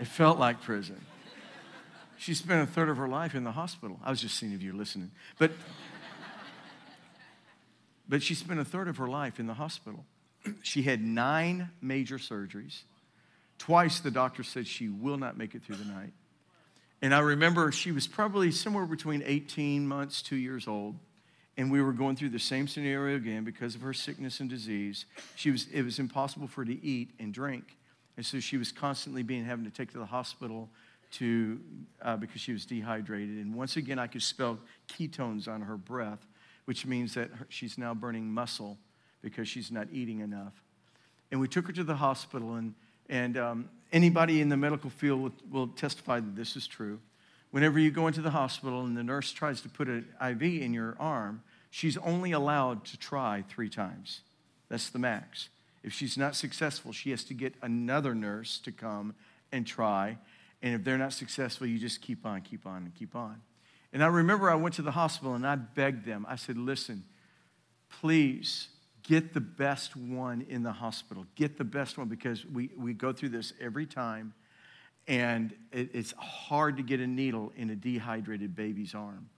It 0.00 0.06
felt 0.06 0.38
like 0.38 0.62
prison. 0.62 1.00
She 2.18 2.34
spent 2.34 2.68
a 2.68 2.70
third 2.70 2.88
of 2.88 2.96
her 2.96 3.08
life 3.08 3.34
in 3.34 3.44
the 3.44 3.52
hospital. 3.52 3.98
I 4.04 4.10
was 4.10 4.20
just 4.20 4.36
seeing 4.36 4.52
if 4.52 4.62
you're 4.62 4.74
listening. 4.74 5.12
But, 5.38 5.52
but 8.08 8.22
she 8.22 8.34
spent 8.34 8.58
a 8.58 8.64
third 8.64 8.88
of 8.88 8.96
her 8.96 9.06
life 9.06 9.38
in 9.38 9.46
the 9.46 9.54
hospital. 9.54 10.04
She 10.62 10.82
had 10.82 11.02
nine 11.02 11.70
major 11.80 12.18
surgeries. 12.18 12.82
Twice 13.58 14.00
the 14.00 14.10
doctor 14.10 14.42
said 14.42 14.66
she 14.66 14.88
will 14.88 15.16
not 15.16 15.36
make 15.36 15.54
it 15.54 15.62
through 15.62 15.76
the 15.76 15.84
night. 15.84 16.12
And 17.02 17.14
I 17.14 17.20
remember 17.20 17.70
she 17.70 17.92
was 17.92 18.06
probably 18.06 18.50
somewhere 18.50 18.86
between 18.86 19.22
18 19.24 19.86
months, 19.86 20.22
two 20.22 20.36
years 20.36 20.66
old. 20.66 20.96
And 21.56 21.72
we 21.72 21.82
were 21.82 21.92
going 21.92 22.14
through 22.16 22.30
the 22.30 22.38
same 22.38 22.68
scenario 22.68 23.16
again 23.16 23.44
because 23.44 23.74
of 23.74 23.80
her 23.80 23.92
sickness 23.92 24.38
and 24.40 24.48
disease. 24.48 25.06
She 25.34 25.50
was, 25.50 25.66
it 25.72 25.82
was 25.82 25.98
impossible 25.98 26.46
for 26.46 26.62
her 26.62 26.66
to 26.66 26.84
eat 26.84 27.10
and 27.18 27.34
drink. 27.34 27.76
And 28.18 28.26
so 28.26 28.40
she 28.40 28.56
was 28.56 28.72
constantly 28.72 29.22
being 29.22 29.44
having 29.44 29.64
to 29.64 29.70
take 29.70 29.92
to 29.92 29.98
the 29.98 30.04
hospital 30.04 30.68
to, 31.12 31.60
uh, 32.02 32.16
because 32.16 32.40
she 32.40 32.52
was 32.52 32.66
dehydrated. 32.66 33.36
And 33.36 33.54
once 33.54 33.76
again, 33.76 34.00
I 34.00 34.08
could 34.08 34.24
spell 34.24 34.58
ketones 34.88 35.46
on 35.46 35.60
her 35.62 35.76
breath, 35.76 36.26
which 36.64 36.84
means 36.84 37.14
that 37.14 37.30
her, 37.30 37.46
she's 37.48 37.78
now 37.78 37.94
burning 37.94 38.28
muscle 38.28 38.76
because 39.22 39.46
she's 39.46 39.70
not 39.70 39.86
eating 39.92 40.18
enough. 40.18 40.52
And 41.30 41.40
we 41.40 41.46
took 41.46 41.68
her 41.68 41.72
to 41.74 41.84
the 41.84 41.94
hospital, 41.94 42.56
and, 42.56 42.74
and 43.08 43.36
um, 43.36 43.70
anybody 43.92 44.40
in 44.40 44.48
the 44.48 44.56
medical 44.56 44.90
field 44.90 45.22
will, 45.22 45.32
will 45.48 45.68
testify 45.68 46.18
that 46.18 46.34
this 46.34 46.56
is 46.56 46.66
true. 46.66 46.98
Whenever 47.52 47.78
you 47.78 47.92
go 47.92 48.08
into 48.08 48.20
the 48.20 48.30
hospital 48.30 48.84
and 48.84 48.96
the 48.96 49.04
nurse 49.04 49.30
tries 49.30 49.60
to 49.60 49.68
put 49.68 49.86
an 49.86 50.08
IV 50.20 50.42
in 50.42 50.74
your 50.74 50.96
arm, 50.98 51.40
she's 51.70 51.96
only 51.98 52.32
allowed 52.32 52.84
to 52.86 52.98
try 52.98 53.44
three 53.48 53.68
times. 53.68 54.22
That's 54.68 54.90
the 54.90 54.98
max. 54.98 55.50
If 55.82 55.92
she's 55.92 56.16
not 56.16 56.34
successful, 56.34 56.92
she 56.92 57.10
has 57.10 57.24
to 57.24 57.34
get 57.34 57.54
another 57.62 58.14
nurse 58.14 58.58
to 58.60 58.72
come 58.72 59.14
and 59.52 59.66
try. 59.66 60.18
And 60.62 60.74
if 60.74 60.84
they're 60.84 60.98
not 60.98 61.12
successful, 61.12 61.66
you 61.66 61.78
just 61.78 62.00
keep 62.00 62.26
on, 62.26 62.42
keep 62.42 62.66
on, 62.66 62.84
and 62.84 62.94
keep 62.94 63.14
on. 63.14 63.40
And 63.92 64.02
I 64.02 64.08
remember 64.08 64.50
I 64.50 64.54
went 64.54 64.74
to 64.74 64.82
the 64.82 64.90
hospital 64.90 65.34
and 65.34 65.46
I 65.46 65.56
begged 65.56 66.04
them. 66.04 66.26
I 66.28 66.36
said, 66.36 66.58
listen, 66.58 67.04
please 68.00 68.68
get 69.02 69.32
the 69.32 69.40
best 69.40 69.96
one 69.96 70.44
in 70.48 70.62
the 70.62 70.72
hospital. 70.72 71.26
Get 71.34 71.56
the 71.56 71.64
best 71.64 71.96
one 71.96 72.08
because 72.08 72.44
we, 72.44 72.70
we 72.76 72.92
go 72.92 73.12
through 73.12 73.30
this 73.30 73.52
every 73.60 73.86
time. 73.86 74.34
And 75.06 75.54
it, 75.72 75.90
it's 75.94 76.12
hard 76.18 76.76
to 76.76 76.82
get 76.82 77.00
a 77.00 77.06
needle 77.06 77.52
in 77.56 77.70
a 77.70 77.76
dehydrated 77.76 78.54
baby's 78.54 78.94
arm. 78.94 79.30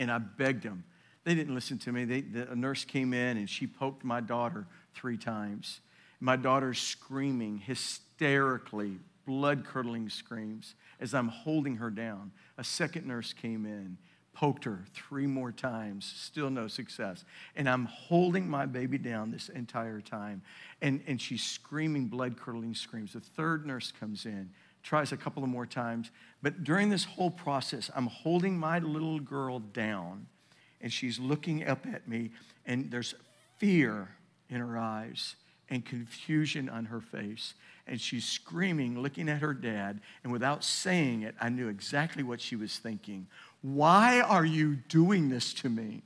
And 0.00 0.10
I 0.10 0.18
begged 0.18 0.64
them. 0.64 0.82
They 1.24 1.34
didn't 1.34 1.54
listen 1.54 1.78
to 1.78 1.92
me. 1.92 2.04
They, 2.04 2.20
the, 2.22 2.50
a 2.50 2.56
nurse 2.56 2.84
came 2.84 3.12
in 3.12 3.36
and 3.36 3.48
she 3.48 3.66
poked 3.66 4.04
my 4.04 4.20
daughter 4.20 4.66
three 4.94 5.18
times. 5.18 5.80
My 6.18 6.36
daughter's 6.36 6.80
screaming 6.80 7.58
hysterically, 7.58 8.98
blood 9.26 9.64
curdling 9.64 10.08
screams 10.08 10.74
as 10.98 11.14
I'm 11.14 11.28
holding 11.28 11.76
her 11.76 11.90
down. 11.90 12.32
A 12.58 12.64
second 12.64 13.06
nurse 13.06 13.32
came 13.32 13.64
in, 13.64 13.96
poked 14.32 14.64
her 14.64 14.84
three 14.94 15.26
more 15.26 15.52
times, 15.52 16.12
still 16.16 16.50
no 16.50 16.68
success. 16.68 17.24
And 17.56 17.68
I'm 17.68 17.84
holding 17.86 18.48
my 18.48 18.66
baby 18.66 18.98
down 18.98 19.30
this 19.30 19.48
entire 19.50 20.00
time. 20.00 20.42
And, 20.80 21.02
and 21.06 21.20
she's 21.20 21.42
screaming 21.42 22.06
blood 22.06 22.38
curdling 22.38 22.74
screams. 22.74 23.12
The 23.12 23.20
third 23.20 23.66
nurse 23.66 23.92
comes 23.92 24.26
in, 24.26 24.50
tries 24.82 25.12
a 25.12 25.16
couple 25.16 25.42
of 25.42 25.48
more 25.48 25.66
times. 25.66 26.10
But 26.42 26.64
during 26.64 26.88
this 26.88 27.04
whole 27.04 27.30
process, 27.30 27.90
I'm 27.94 28.06
holding 28.06 28.58
my 28.58 28.78
little 28.78 29.20
girl 29.20 29.58
down, 29.58 30.26
and 30.80 30.92
she's 30.92 31.18
looking 31.18 31.66
up 31.66 31.86
at 31.86 32.08
me, 32.08 32.30
and 32.66 32.90
there's 32.90 33.14
fear 33.58 34.08
in 34.48 34.60
her 34.60 34.78
eyes 34.78 35.36
and 35.68 35.84
confusion 35.84 36.68
on 36.68 36.86
her 36.86 37.00
face. 37.00 37.54
And 37.86 38.00
she's 38.00 38.24
screaming, 38.24 39.00
looking 39.00 39.28
at 39.28 39.40
her 39.40 39.54
dad. 39.54 40.00
And 40.22 40.32
without 40.32 40.64
saying 40.64 41.22
it, 41.22 41.34
I 41.40 41.48
knew 41.48 41.68
exactly 41.68 42.22
what 42.22 42.40
she 42.40 42.56
was 42.56 42.76
thinking. 42.76 43.26
Why 43.62 44.20
are 44.20 44.44
you 44.44 44.76
doing 44.76 45.28
this 45.28 45.54
to 45.54 45.68
me? 45.68 46.02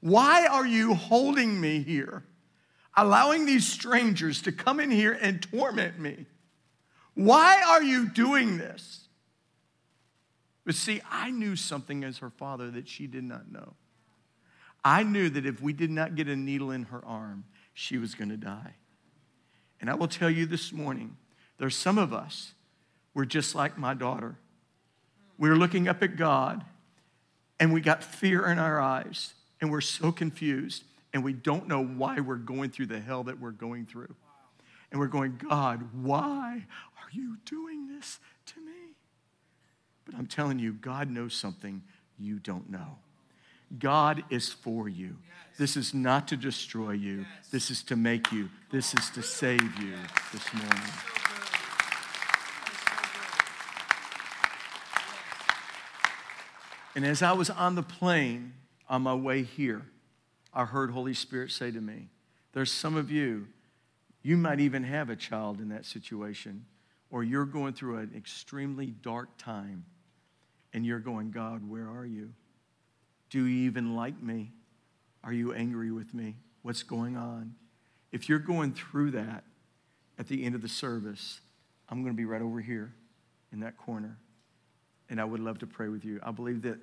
Why 0.00 0.46
are 0.46 0.66
you 0.66 0.94
holding 0.94 1.60
me 1.60 1.82
here? 1.82 2.24
Allowing 2.96 3.46
these 3.46 3.66
strangers 3.66 4.42
to 4.42 4.52
come 4.52 4.80
in 4.80 4.90
here 4.90 5.18
and 5.20 5.42
torment 5.42 5.98
me? 5.98 6.26
Why 7.14 7.62
are 7.66 7.82
you 7.82 8.08
doing 8.08 8.58
this? 8.58 9.03
But 10.64 10.74
see, 10.74 11.00
I 11.10 11.30
knew 11.30 11.56
something 11.56 12.04
as 12.04 12.18
her 12.18 12.30
father 12.30 12.70
that 12.70 12.88
she 12.88 13.06
did 13.06 13.24
not 13.24 13.50
know. 13.50 13.74
I 14.84 15.02
knew 15.02 15.30
that 15.30 15.46
if 15.46 15.60
we 15.62 15.72
did 15.72 15.90
not 15.90 16.14
get 16.14 16.28
a 16.28 16.36
needle 16.36 16.70
in 16.70 16.84
her 16.84 17.04
arm, 17.04 17.44
she 17.72 17.98
was 17.98 18.14
going 18.14 18.28
to 18.30 18.36
die. 18.36 18.74
And 19.80 19.90
I 19.90 19.94
will 19.94 20.08
tell 20.08 20.30
you 20.30 20.46
this 20.46 20.72
morning, 20.72 21.16
there's 21.58 21.76
some 21.76 21.98
of 21.98 22.12
us, 22.12 22.54
we're 23.14 23.24
just 23.24 23.54
like 23.54 23.78
my 23.78 23.94
daughter. 23.94 24.36
We're 25.38 25.56
looking 25.56 25.88
up 25.88 26.02
at 26.02 26.16
God 26.16 26.64
and 27.58 27.72
we 27.72 27.80
got 27.80 28.02
fear 28.02 28.46
in 28.46 28.58
our 28.58 28.80
eyes 28.80 29.34
and 29.60 29.70
we're 29.70 29.80
so 29.80 30.12
confused 30.12 30.84
and 31.12 31.22
we 31.24 31.32
don't 31.32 31.68
know 31.68 31.84
why 31.84 32.20
we're 32.20 32.36
going 32.36 32.70
through 32.70 32.86
the 32.86 33.00
hell 33.00 33.24
that 33.24 33.40
we're 33.40 33.52
going 33.52 33.86
through. 33.86 34.14
And 34.90 35.00
we're 35.00 35.08
going, 35.08 35.40
God, 35.48 35.88
why 35.92 36.66
are 36.96 37.10
you 37.12 37.36
doing 37.44 37.88
this? 37.88 38.20
But 40.04 40.16
I'm 40.16 40.26
telling 40.26 40.58
you, 40.58 40.72
God 40.72 41.10
knows 41.10 41.34
something 41.34 41.82
you 42.18 42.38
don't 42.38 42.70
know. 42.70 42.98
God 43.78 44.24
is 44.30 44.50
for 44.52 44.88
you. 44.88 45.16
This 45.58 45.76
is 45.76 45.94
not 45.94 46.28
to 46.28 46.36
destroy 46.36 46.92
you. 46.92 47.26
This 47.50 47.70
is 47.70 47.82
to 47.84 47.96
make 47.96 48.32
you. 48.32 48.50
This 48.70 48.94
is 48.94 49.10
to 49.10 49.22
save 49.22 49.60
you 49.78 49.94
this 50.32 50.52
morning. 50.52 50.90
And 56.96 57.04
as 57.04 57.22
I 57.22 57.32
was 57.32 57.50
on 57.50 57.74
the 57.74 57.82
plane 57.82 58.54
on 58.88 59.02
my 59.02 59.14
way 59.14 59.42
here, 59.42 59.82
I 60.52 60.64
heard 60.64 60.90
Holy 60.90 61.14
Spirit 61.14 61.50
say 61.50 61.70
to 61.70 61.80
me, 61.80 62.08
There's 62.52 62.70
some 62.70 62.96
of 62.96 63.10
you, 63.10 63.48
you 64.22 64.36
might 64.36 64.60
even 64.60 64.84
have 64.84 65.10
a 65.10 65.16
child 65.16 65.60
in 65.60 65.68
that 65.70 65.84
situation, 65.84 66.64
or 67.10 67.24
you're 67.24 67.44
going 67.44 67.74
through 67.74 67.98
an 67.98 68.12
extremely 68.16 68.86
dark 68.86 69.28
time, 69.38 69.84
and 70.74 70.84
you're 70.84 70.98
going, 70.98 71.30
God, 71.30 71.68
where 71.68 71.88
are 71.88 72.04
you? 72.04 72.30
Do 73.30 73.46
you 73.46 73.66
even 73.66 73.94
like 73.94 74.20
me? 74.20 74.52
Are 75.22 75.32
you 75.32 75.54
angry 75.54 75.90
with 75.90 76.12
me? 76.12 76.36
What's 76.62 76.82
going 76.82 77.16
on? 77.16 77.54
If 78.12 78.28
you're 78.28 78.38
going 78.38 78.72
through 78.74 79.12
that 79.12 79.44
at 80.18 80.28
the 80.28 80.44
end 80.44 80.54
of 80.54 80.62
the 80.62 80.68
service, 80.68 81.40
I'm 81.88 82.02
going 82.02 82.12
to 82.12 82.16
be 82.16 82.26
right 82.26 82.42
over 82.42 82.60
here 82.60 82.92
in 83.52 83.60
that 83.60 83.78
corner. 83.78 84.18
And 85.08 85.20
I 85.20 85.24
would 85.24 85.40
love 85.40 85.58
to 85.60 85.66
pray 85.66 85.88
with 85.88 86.04
you. 86.04 86.20
I 86.22 86.32
believe 86.32 86.62
that 86.62 86.78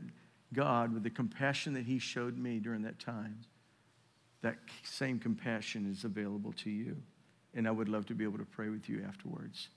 God, 0.53 0.93
with 0.93 1.03
the 1.03 1.09
compassion 1.09 1.73
that 1.73 1.85
He 1.85 1.99
showed 1.99 2.37
me 2.37 2.59
during 2.59 2.81
that 2.83 2.99
time, 2.99 3.39
that 4.41 4.55
same 4.83 5.19
compassion 5.19 5.89
is 5.91 6.03
available 6.03 6.53
to 6.53 6.69
you. 6.69 6.97
And 7.53 7.67
I 7.67 7.71
would 7.71 7.89
love 7.89 8.05
to 8.07 8.15
be 8.15 8.23
able 8.23 8.37
to 8.37 8.45
pray 8.45 8.69
with 8.69 8.87
you 8.87 9.03
afterwards. 9.07 9.69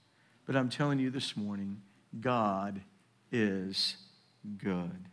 But 0.45 0.55
I'm 0.55 0.69
telling 0.69 0.99
you 0.99 1.09
this 1.09 1.35
morning, 1.35 1.81
God 2.21 2.81
is 3.31 3.97
good. 4.57 5.05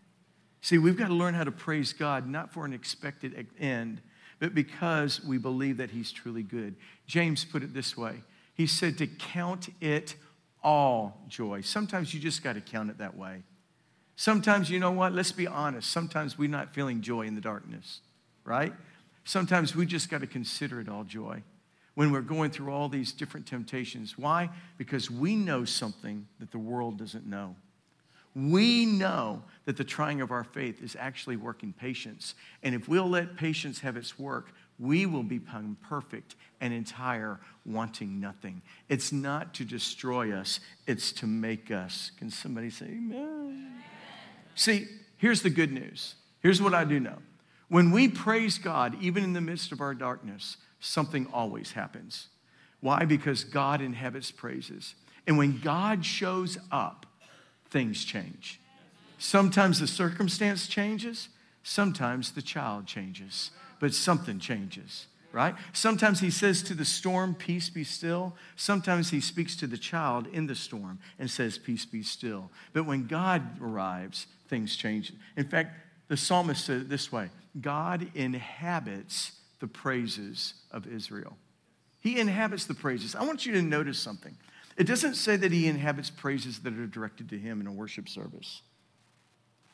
See, 0.61 0.79
we've 0.79 0.97
got 0.97 1.09
to 1.09 1.15
learn 1.15 1.35
how 1.35 1.45
to 1.45 1.53
praise 1.53 1.93
God, 1.93 2.29
not 2.29 2.53
for 2.53 2.65
an 2.65 2.73
expected 2.73 3.47
end, 3.59 4.01
but 4.39 4.55
because 4.55 5.23
we 5.25 5.39
believe 5.39 5.79
that 5.79 5.91
He's 5.91 6.13
truly 6.13 6.43
good. 6.43 6.77
James 7.07 7.45
put 7.45 7.63
it 7.63 7.75
this 7.75 7.97
way 7.97 8.23
He 8.55 8.67
said 8.67 8.99
to 8.99 9.07
count 9.07 9.69
it 9.81 10.15
all 10.63 11.25
joy. 11.29 11.61
Sometimes 11.61 12.15
you 12.15 12.21
just 12.21 12.43
got 12.43 12.55
to 12.55 12.61
count 12.61 12.91
it 12.91 12.99
that 12.99 13.17
way. 13.17 13.43
Sometimes, 14.17 14.71
you 14.71 14.79
know 14.79 14.93
what? 14.93 15.13
Let's 15.13 15.33
be 15.33 15.47
honest. 15.47 15.91
Sometimes 15.91 16.39
we're 16.39 16.49
not 16.49 16.75
feeling 16.75 17.01
joy 17.01 17.23
in 17.23 17.35
the 17.35 17.41
darkness, 17.41 18.01
right? 18.45 18.73
Sometimes 19.25 19.75
we 19.75 19.87
just 19.87 20.11
got 20.11 20.21
to 20.21 20.27
consider 20.27 20.81
it 20.81 20.89
all 20.89 21.05
joy 21.05 21.43
when 21.95 22.11
we're 22.11 22.21
going 22.21 22.51
through 22.51 22.73
all 22.73 22.89
these 22.89 23.13
different 23.13 23.47
temptations. 23.47 24.17
Why? 24.17 24.51
Because 24.79 25.11
we 25.11 25.37
know 25.37 25.65
something 25.65 26.27
that 26.39 26.51
the 26.51 26.59
world 26.59 26.99
doesn't 26.99 27.27
know. 27.27 27.57
We 28.35 28.87
know 28.87 29.43
that 29.67 29.77
the 29.77 29.85
trying 29.85 30.21
of 30.21 30.31
our 30.31 30.45
faith 30.45 30.83
is 30.83 30.97
actually 30.99 31.37
working 31.37 31.73
patience. 31.73 32.35
And 32.63 32.75
if 32.75 32.89
we'll 32.89 33.09
let 33.09 33.37
patience 33.37 33.81
have 33.81 33.97
its 33.97 34.19
work, 34.19 34.53
we 34.79 35.07
will 35.07 35.23
become 35.23 35.77
perfect 35.83 36.35
and 36.61 36.73
entire, 36.73 37.41
wanting 37.67 38.21
nothing. 38.21 38.63
It's 38.89 39.13
not 39.13 39.55
to 39.55 39.65
destroy 39.65 40.33
us, 40.33 40.61
it's 40.87 41.13
to 41.13 41.27
make 41.27 41.71
us. 41.71 42.11
Can 42.19 42.31
somebody 42.31 42.71
say 42.71 42.87
amen? 42.87 43.83
See, 44.55 44.87
here's 45.19 45.43
the 45.43 45.51
good 45.51 45.73
news. 45.73 46.15
Here's 46.41 46.61
what 46.61 46.75
I 46.75 46.85
do 46.85 46.99
know. 46.99 47.19
When 47.69 47.91
we 47.91 48.09
praise 48.09 48.59
God, 48.59 48.97
even 49.01 49.25
in 49.25 49.33
the 49.33 49.41
midst 49.41 49.73
of 49.73 49.81
our 49.81 49.95
darkness, 49.95 50.57
something 50.81 51.27
always 51.33 51.73
happens. 51.73 52.29
Why? 52.81 53.05
Because 53.05 53.45
God 53.45 53.81
inhabits 53.81 54.31
praises. 54.31 54.95
And 55.27 55.39
when 55.39 55.61
God 55.61 56.05
shows 56.05 56.59
up, 56.71 57.07
things 57.73 58.05
change. 58.05 58.61
Sometimes 59.19 59.81
the 59.81 59.87
circumstance 59.87 60.69
changes, 60.69 61.29
sometimes 61.63 62.33
the 62.33 62.43
child 62.43 62.87
changes, 62.87 63.51
but 63.81 63.95
something 63.95 64.39
changes, 64.39 65.07
right? 65.33 65.55
Sometimes 65.73 66.21
he 66.21 66.31
says 66.31 66.63
to 66.65 66.75
the 66.75 66.85
storm, 66.85 67.35
Peace 67.35 67.71
be 67.71 67.83
still. 67.83 68.37
Sometimes 68.57 69.11
he 69.11 69.21
speaks 69.21 69.57
to 69.57 69.67
the 69.67 69.79
child 69.79 70.27
in 70.33 70.47
the 70.47 70.55
storm 70.55 70.99
and 71.19 71.31
says, 71.31 71.57
Peace 71.57 71.87
be 71.87 72.03
still. 72.03 72.51
But 72.73 72.85
when 72.85 73.07
God 73.07 73.61
arrives, 73.61 74.27
things 74.49 74.77
change. 74.77 75.13
In 75.37 75.49
fact, 75.49 75.75
the 76.09 76.17
psalmist 76.17 76.65
said 76.65 76.83
it 76.83 76.89
this 76.89 77.11
way 77.11 77.31
God 77.61 78.07
inhabits 78.15 79.33
the 79.61 79.67
praises 79.67 80.55
of 80.71 80.87
Israel. 80.87 81.37
He 82.01 82.19
inhabits 82.19 82.65
the 82.65 82.75
praises. 82.75 83.15
I 83.15 83.25
want 83.25 83.47
you 83.47 83.53
to 83.53 83.63
notice 83.63 83.99
something. 83.99 84.37
It 84.77 84.85
doesn't 84.85 85.15
say 85.15 85.37
that 85.37 85.53
he 85.53 85.67
inhabits 85.67 86.11
praises 86.11 86.61
that 86.61 86.73
are 86.75 86.87
directed 86.87 87.29
to 87.31 87.39
him 87.39 87.61
in 87.61 87.67
a 87.67 87.73
worship 87.73 88.09
service. 88.09 88.63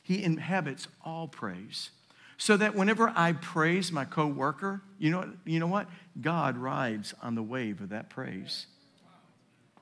He 0.03 0.25
inhabits 0.25 0.89
all 1.05 1.29
praise. 1.29 1.91
So 2.37 2.57
that 2.57 2.75
whenever 2.75 3.13
I 3.15 3.33
praise 3.33 3.91
my 3.91 4.05
coworker, 4.05 4.81
you 4.99 5.11
know, 5.11 5.33
you 5.45 5.59
know 5.59 5.67
what? 5.67 5.89
God 6.21 6.57
rides 6.57 7.13
on 7.21 7.35
the 7.35 7.43
wave 7.43 7.81
of 7.81 7.89
that 7.89 8.11
praise. 8.11 8.67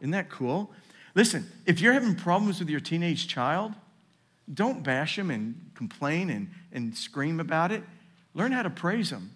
Isn't 0.01 0.11
that 0.13 0.31
cool? 0.31 0.71
Listen, 1.15 1.47
if 1.67 1.81
you're 1.81 1.93
having 1.93 2.15
problems 2.15 2.59
with 2.59 2.69
your 2.69 2.81
teenage 2.81 3.29
child, 3.29 3.73
don't 4.53 4.83
bash 4.83 5.17
them 5.17 5.31
and 5.31 5.71
complain 5.75 6.31
and, 6.31 6.51
and 6.73 6.97
scream 6.97 7.41
about 7.41 7.73
it. 7.73 7.83
Learn 8.35 8.53
how 8.53 8.63
to 8.63 8.71
praise 8.71 9.11
them. 9.11 9.33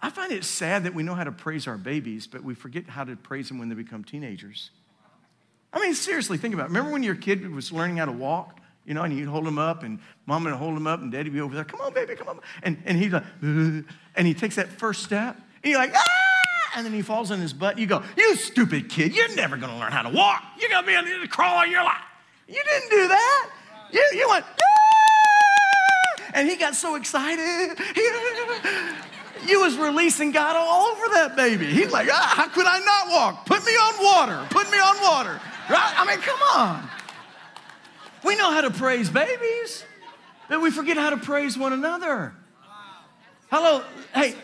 I 0.00 0.10
find 0.10 0.32
it 0.32 0.44
sad 0.44 0.84
that 0.84 0.94
we 0.94 1.02
know 1.02 1.14
how 1.14 1.24
to 1.24 1.32
praise 1.32 1.66
our 1.66 1.78
babies, 1.78 2.26
but 2.26 2.44
we 2.44 2.54
forget 2.54 2.88
how 2.88 3.04
to 3.04 3.16
praise 3.16 3.48
them 3.48 3.58
when 3.58 3.68
they 3.68 3.74
become 3.74 4.04
teenagers. 4.04 4.70
I 5.74 5.80
mean, 5.80 5.94
seriously, 5.94 6.38
think 6.38 6.54
about 6.54 6.66
it. 6.66 6.68
Remember 6.68 6.92
when 6.92 7.02
your 7.02 7.16
kid 7.16 7.50
was 7.50 7.72
learning 7.72 7.96
how 7.96 8.04
to 8.04 8.12
walk? 8.12 8.60
You 8.86 8.94
know, 8.94 9.02
and 9.02 9.16
you'd 9.16 9.28
hold 9.28 9.46
him 9.46 9.58
up, 9.58 9.82
and 9.82 9.98
mom 10.26 10.44
would 10.44 10.52
hold 10.54 10.76
him 10.76 10.86
up, 10.86 11.00
and 11.00 11.10
daddy 11.10 11.30
would 11.30 11.34
be 11.34 11.40
over 11.40 11.54
there, 11.54 11.64
come 11.64 11.80
on, 11.80 11.92
baby, 11.92 12.14
come 12.14 12.28
on. 12.28 12.38
And, 12.62 12.80
and 12.84 12.96
he's 12.98 13.12
like, 13.12 13.24
and 13.42 14.26
he 14.26 14.34
takes 14.34 14.56
that 14.56 14.68
first 14.68 15.02
step, 15.02 15.36
and 15.62 15.70
you're 15.70 15.80
like, 15.80 15.92
ah! 15.94 16.76
And 16.76 16.84
then 16.84 16.92
he 16.92 17.02
falls 17.02 17.30
on 17.30 17.40
his 17.40 17.52
butt. 17.52 17.78
You 17.78 17.86
go, 17.86 18.02
you 18.16 18.36
stupid 18.36 18.88
kid, 18.88 19.14
you're 19.14 19.34
never 19.34 19.56
gonna 19.56 19.78
learn 19.78 19.90
how 19.90 20.02
to 20.02 20.10
walk. 20.10 20.42
You're 20.58 20.70
gonna 20.70 20.86
be 20.86 20.92
able 20.92 21.22
to 21.22 21.28
crawl 21.28 21.58
all 21.58 21.66
your 21.66 21.82
life. 21.82 22.02
You 22.46 22.62
didn't 22.62 22.90
do 22.90 23.08
that. 23.08 23.50
You, 23.90 24.10
you 24.14 24.28
went, 24.28 24.44
ah! 24.44 26.22
and 26.34 26.48
he 26.48 26.56
got 26.56 26.74
so 26.74 26.96
excited. 26.96 27.78
you 29.46 29.60
was 29.60 29.76
releasing 29.78 30.30
God 30.30 30.56
all 30.56 30.92
over 30.92 31.14
that 31.14 31.36
baby. 31.36 31.66
He's 31.66 31.90
like, 31.90 32.08
ah, 32.10 32.34
how 32.36 32.48
could 32.48 32.66
I 32.66 32.80
not 32.80 33.08
walk? 33.08 33.46
Put 33.46 33.64
me 33.64 33.72
on 33.72 34.04
water. 34.04 34.46
Put 34.50 34.70
me 34.70 34.78
on 34.78 35.00
water. 35.00 35.40
Right? 35.70 35.94
I 35.96 36.04
mean, 36.06 36.18
come 36.20 36.40
on. 36.54 36.88
We 38.24 38.36
know 38.36 38.50
how 38.50 38.62
to 38.62 38.70
praise 38.70 39.10
babies, 39.10 39.84
but 40.48 40.60
we 40.60 40.70
forget 40.70 40.96
how 40.96 41.10
to 41.10 41.16
praise 41.16 41.58
one 41.58 41.72
another. 41.72 42.34
Hello, 43.50 43.82
hey, 44.14 44.34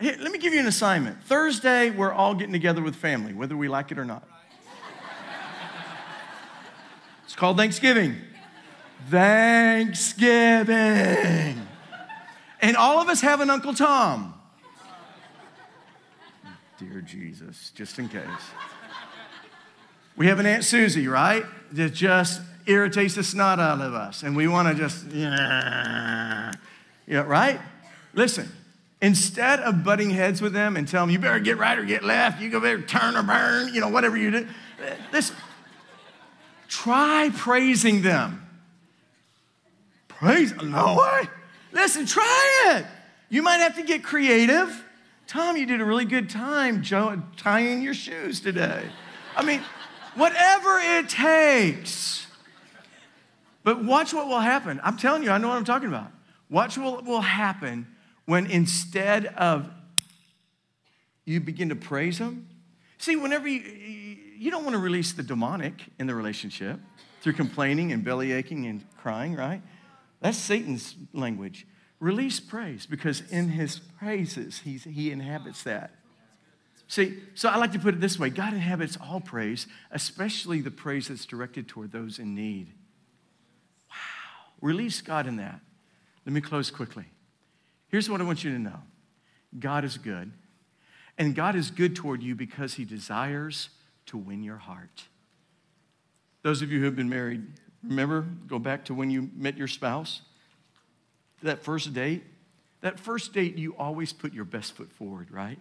here, 0.00 0.16
let 0.20 0.30
me 0.32 0.38
give 0.38 0.52
you 0.54 0.60
an 0.60 0.66
assignment. 0.66 1.22
Thursday, 1.24 1.90
we're 1.90 2.12
all 2.12 2.34
getting 2.34 2.52
together 2.52 2.82
with 2.82 2.96
family, 2.96 3.32
whether 3.32 3.56
we 3.56 3.68
like 3.68 3.90
it 3.92 3.98
or 3.98 4.04
not. 4.04 4.26
It's 7.24 7.34
called 7.34 7.56
Thanksgiving. 7.56 8.16
Thanksgiving. 9.10 10.66
And 12.60 12.76
all 12.76 13.00
of 13.00 13.08
us 13.08 13.20
have 13.20 13.40
an 13.40 13.50
Uncle 13.50 13.74
Tom. 13.74 14.34
Dear 16.78 17.00
Jesus, 17.00 17.72
just 17.74 17.98
in 17.98 18.08
case. 18.08 18.22
We 20.16 20.26
have 20.28 20.38
an 20.38 20.46
Aunt 20.46 20.64
Susie, 20.64 21.08
right? 21.08 21.44
That 21.72 21.92
just 21.92 22.40
irritates 22.66 23.14
the 23.14 23.22
snot 23.22 23.60
out 23.60 23.80
of 23.80 23.94
us. 23.94 24.22
And 24.22 24.34
we 24.36 24.48
want 24.48 24.68
to 24.68 24.74
just, 24.74 25.06
yeah, 25.08 26.52
right? 27.06 27.60
Listen, 28.14 28.50
instead 29.02 29.60
of 29.60 29.84
butting 29.84 30.10
heads 30.10 30.40
with 30.40 30.52
them 30.52 30.76
and 30.76 30.88
tell 30.88 31.02
them, 31.02 31.10
you 31.10 31.18
better 31.18 31.38
get 31.38 31.58
right 31.58 31.78
or 31.78 31.84
get 31.84 32.02
left, 32.02 32.40
you 32.40 32.50
go 32.50 32.60
better 32.60 32.80
turn 32.80 33.16
or 33.16 33.22
burn, 33.22 33.74
you 33.74 33.80
know, 33.80 33.88
whatever 33.88 34.16
you 34.16 34.30
do, 34.30 34.48
listen, 35.12 35.36
try 36.66 37.30
praising 37.34 38.02
them. 38.02 38.42
Praise, 40.08 40.54
no 40.62 40.96
way. 40.96 41.28
Listen, 41.72 42.06
try 42.06 42.74
it. 42.76 42.86
You 43.28 43.42
might 43.42 43.58
have 43.58 43.76
to 43.76 43.82
get 43.82 44.02
creative. 44.02 44.82
Tom, 45.26 45.56
you 45.58 45.66
did 45.66 45.80
a 45.82 45.84
really 45.84 46.06
good 46.06 46.30
time 46.30 46.82
tying 47.36 47.82
your 47.82 47.92
shoes 47.92 48.40
today. 48.40 48.82
I 49.36 49.44
mean, 49.44 49.60
whatever 50.16 50.78
it 50.80 51.08
takes. 51.08 52.26
But 53.62 53.84
watch 53.84 54.14
what 54.14 54.28
will 54.28 54.40
happen. 54.40 54.80
I'm 54.84 54.96
telling 54.96 55.22
you, 55.22 55.30
I 55.30 55.38
know 55.38 55.48
what 55.48 55.56
I'm 55.56 55.64
talking 55.64 55.88
about. 55.88 56.12
Watch 56.48 56.78
what 56.78 57.04
will 57.04 57.20
happen 57.20 57.88
when 58.24 58.46
instead 58.46 59.26
of 59.26 59.68
you 61.24 61.40
begin 61.40 61.70
to 61.70 61.76
praise 61.76 62.18
Him. 62.18 62.48
See, 62.98 63.16
whenever 63.16 63.48
you, 63.48 63.60
you 64.38 64.50
don't 64.50 64.62
want 64.62 64.74
to 64.74 64.80
release 64.80 65.12
the 65.12 65.22
demonic 65.22 65.86
in 65.98 66.06
the 66.06 66.14
relationship 66.14 66.78
through 67.20 67.32
complaining 67.32 67.90
and 67.92 68.04
belly 68.04 68.32
aching 68.32 68.66
and 68.66 68.84
crying, 68.96 69.34
right? 69.34 69.60
That's 70.20 70.38
Satan's 70.38 70.94
language. 71.12 71.66
Release 71.98 72.38
praise 72.38 72.86
because 72.86 73.22
in 73.30 73.48
his 73.48 73.80
praises, 73.80 74.60
he's, 74.60 74.84
he 74.84 75.10
inhabits 75.10 75.64
that. 75.64 75.90
See, 76.88 77.18
so 77.34 77.48
I 77.48 77.56
like 77.56 77.72
to 77.72 77.78
put 77.78 77.94
it 77.94 78.00
this 78.00 78.18
way 78.18 78.30
God 78.30 78.52
inhabits 78.52 78.96
all 79.00 79.20
praise, 79.20 79.66
especially 79.90 80.60
the 80.60 80.70
praise 80.70 81.08
that's 81.08 81.26
directed 81.26 81.68
toward 81.68 81.92
those 81.92 82.18
in 82.18 82.34
need. 82.34 82.68
Wow. 83.90 83.96
Release 84.60 85.00
God 85.00 85.26
in 85.26 85.36
that. 85.36 85.60
Let 86.24 86.32
me 86.32 86.40
close 86.40 86.70
quickly. 86.70 87.06
Here's 87.88 88.10
what 88.10 88.20
I 88.20 88.24
want 88.24 88.44
you 88.44 88.52
to 88.52 88.58
know 88.58 88.80
God 89.58 89.84
is 89.84 89.98
good, 89.98 90.32
and 91.18 91.34
God 91.34 91.56
is 91.56 91.70
good 91.70 91.96
toward 91.96 92.22
you 92.22 92.34
because 92.34 92.74
he 92.74 92.84
desires 92.84 93.70
to 94.06 94.16
win 94.16 94.42
your 94.42 94.58
heart. 94.58 95.04
Those 96.42 96.62
of 96.62 96.70
you 96.70 96.78
who 96.78 96.84
have 96.84 96.96
been 96.96 97.08
married, 97.08 97.44
remember, 97.82 98.22
go 98.46 98.60
back 98.60 98.84
to 98.84 98.94
when 98.94 99.10
you 99.10 99.30
met 99.34 99.56
your 99.56 99.66
spouse 99.66 100.22
that 101.42 101.62
first 101.62 101.92
date, 101.92 102.24
that 102.80 103.00
first 103.00 103.32
date, 103.32 103.56
you 103.56 103.74
always 103.76 104.12
put 104.12 104.32
your 104.32 104.44
best 104.44 104.76
foot 104.76 104.92
forward, 104.92 105.30
right? 105.30 105.58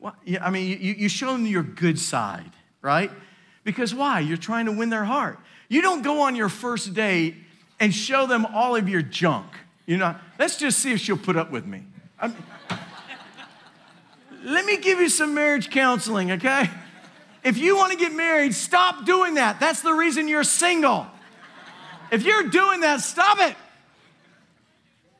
Well, 0.00 0.14
I 0.40 0.50
mean, 0.50 0.80
you, 0.80 0.94
you 0.94 1.08
show 1.08 1.32
them 1.32 1.46
your 1.46 1.62
good 1.62 1.98
side, 1.98 2.52
right? 2.82 3.10
Because 3.64 3.94
why? 3.94 4.20
You're 4.20 4.36
trying 4.36 4.66
to 4.66 4.72
win 4.72 4.90
their 4.90 5.04
heart. 5.04 5.38
You 5.68 5.82
don't 5.82 6.02
go 6.02 6.22
on 6.22 6.36
your 6.36 6.48
first 6.48 6.94
date 6.94 7.34
and 7.80 7.94
show 7.94 8.26
them 8.26 8.46
all 8.46 8.76
of 8.76 8.88
your 8.88 9.02
junk. 9.02 9.46
You 9.86 9.96
know, 9.96 10.14
let's 10.38 10.56
just 10.56 10.78
see 10.78 10.92
if 10.92 11.00
she'll 11.00 11.16
put 11.16 11.36
up 11.36 11.50
with 11.50 11.66
me. 11.66 11.82
I 12.20 12.32
let 14.44 14.64
me 14.64 14.76
give 14.76 15.00
you 15.00 15.08
some 15.08 15.34
marriage 15.34 15.70
counseling, 15.70 16.32
okay? 16.32 16.70
If 17.44 17.58
you 17.58 17.76
want 17.76 17.92
to 17.92 17.98
get 17.98 18.12
married, 18.12 18.54
stop 18.54 19.04
doing 19.04 19.34
that. 19.34 19.60
That's 19.60 19.82
the 19.82 19.92
reason 19.92 20.28
you're 20.28 20.44
single. 20.44 21.06
If 22.10 22.24
you're 22.24 22.44
doing 22.44 22.80
that, 22.80 23.00
stop 23.00 23.38
it. 23.40 23.56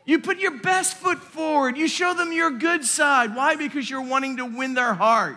You 0.09 0.19
put 0.19 0.39
your 0.39 0.53
best 0.53 0.97
foot 0.97 1.19
forward. 1.19 1.77
You 1.77 1.87
show 1.87 2.15
them 2.15 2.33
your 2.33 2.51
good 2.51 2.83
side. 2.83 3.37
Why? 3.37 3.57
Because 3.57 3.91
you're 3.91 4.01
wanting 4.01 4.39
to 4.39 4.47
win 4.47 4.73
their 4.73 4.95
heart. 4.95 5.37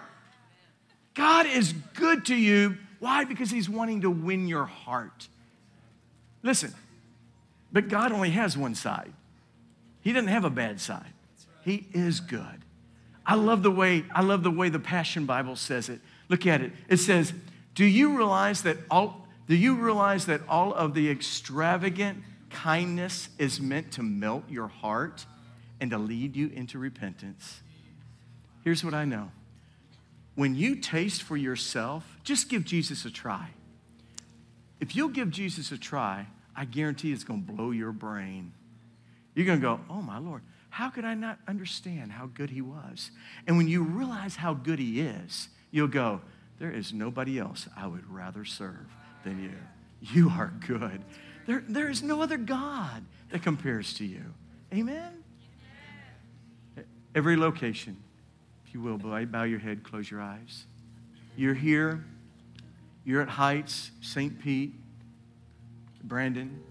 God 1.13 1.45
is 1.45 1.73
good 1.93 2.27
to 2.27 2.35
you. 2.35 2.77
Why? 2.99 3.25
Because 3.25 3.51
He's 3.51 3.69
wanting 3.69 3.99
to 4.01 4.09
win 4.09 4.47
your 4.47 4.63
heart. 4.63 5.27
Listen, 6.41 6.73
but 7.73 7.89
God 7.89 8.13
only 8.13 8.29
has 8.29 8.57
one 8.57 8.73
side. 8.73 9.11
He 9.99 10.13
doesn't 10.13 10.29
have 10.29 10.45
a 10.45 10.49
bad 10.49 10.79
side. 10.79 11.11
He 11.65 11.87
is 11.91 12.21
good. 12.21 12.63
I 13.25 13.35
love 13.35 13.63
the 13.63 13.71
way 13.71 14.05
I 14.15 14.21
love 14.21 14.41
the 14.41 14.51
way 14.51 14.69
the 14.69 14.79
Passion 14.79 15.25
Bible 15.25 15.57
says 15.57 15.89
it. 15.89 15.99
Look 16.29 16.47
at 16.47 16.61
it. 16.61 16.71
It 16.87 16.97
says, 16.97 17.33
"Do 17.75 17.83
you 17.83 18.15
realize 18.15 18.61
that 18.61 18.77
all 18.89 19.27
do 19.49 19.55
you 19.57 19.75
realize 19.75 20.27
that 20.27 20.39
all 20.47 20.73
of 20.73 20.93
the 20.93 21.09
extravagant 21.09 22.23
kindness 22.51 23.29
is 23.37 23.59
meant 23.59 23.93
to 23.93 24.03
melt 24.03 24.43
your 24.49 24.67
heart 24.67 25.25
and 25.79 25.91
to 25.91 25.97
lead 25.97 26.35
you 26.35 26.49
into 26.49 26.77
repentance. 26.77 27.61
Here's 28.63 28.83
what 28.83 28.93
I 28.93 29.05
know 29.05 29.31
when 30.35 30.55
you 30.55 30.75
taste 30.75 31.23
for 31.23 31.35
yourself, 31.35 32.17
just 32.23 32.49
give 32.49 32.63
Jesus 32.63 33.05
a 33.05 33.11
try. 33.11 33.49
If 34.79 34.95
you'll 34.95 35.09
give 35.09 35.29
Jesus 35.29 35.71
a 35.71 35.77
try, 35.77 36.27
I 36.55 36.65
guarantee 36.65 37.11
it's 37.11 37.23
going 37.23 37.45
to 37.45 37.51
blow 37.51 37.71
your 37.71 37.91
brain. 37.91 38.53
You're 39.35 39.45
going 39.45 39.59
to 39.59 39.65
go, 39.65 39.79
oh 39.89 40.01
my 40.01 40.17
Lord, 40.17 40.41
how 40.69 40.89
could 40.89 41.05
I 41.05 41.15
not 41.15 41.37
understand 41.47 42.11
how 42.11 42.27
good 42.27 42.49
he 42.49 42.61
was? 42.61 43.11
And 43.45 43.57
when 43.57 43.67
you 43.67 43.83
realize 43.83 44.35
how 44.35 44.53
good 44.53 44.79
he 44.79 45.01
is, 45.01 45.49
you'll 45.69 45.87
go, 45.87 46.21
there 46.59 46.71
is 46.71 46.93
nobody 46.93 47.39
else 47.39 47.67
I 47.75 47.87
would 47.87 48.09
rather 48.09 48.45
serve 48.45 48.87
than 49.23 49.43
you. 49.43 49.57
You 50.01 50.29
are 50.29 50.51
good. 50.65 51.03
There, 51.45 51.63
there 51.67 51.89
is 51.89 52.01
no 52.01 52.21
other 52.21 52.37
God 52.37 53.03
that 53.29 53.43
compares 53.43 53.93
to 53.95 54.05
you. 54.05 54.23
Amen? 54.73 55.23
Every 57.13 57.35
location, 57.35 57.97
if 58.65 58.73
you 58.73 58.81
will, 58.81 58.97
bow 58.97 59.43
your 59.43 59.59
head, 59.59 59.83
close 59.83 60.09
your 60.09 60.21
eyes. 60.21 60.65
You're 61.35 61.53
here, 61.53 62.05
you're 63.03 63.21
at 63.21 63.29
Heights, 63.29 63.91
St. 64.01 64.39
Pete, 64.39 64.73
Brandon, 66.03 66.61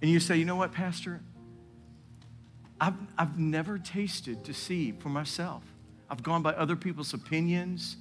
and 0.00 0.10
you 0.10 0.20
say, 0.20 0.36
you 0.36 0.44
know 0.44 0.56
what, 0.56 0.72
Pastor? 0.72 1.20
I've, 2.80 2.94
I've 3.16 3.38
never 3.38 3.78
tasted 3.78 4.44
to 4.44 4.54
see 4.54 4.92
for 4.92 5.08
myself. 5.08 5.62
I've 6.08 6.22
gone 6.22 6.42
by 6.42 6.52
other 6.52 6.76
people's 6.76 7.12
opinions. 7.14 7.96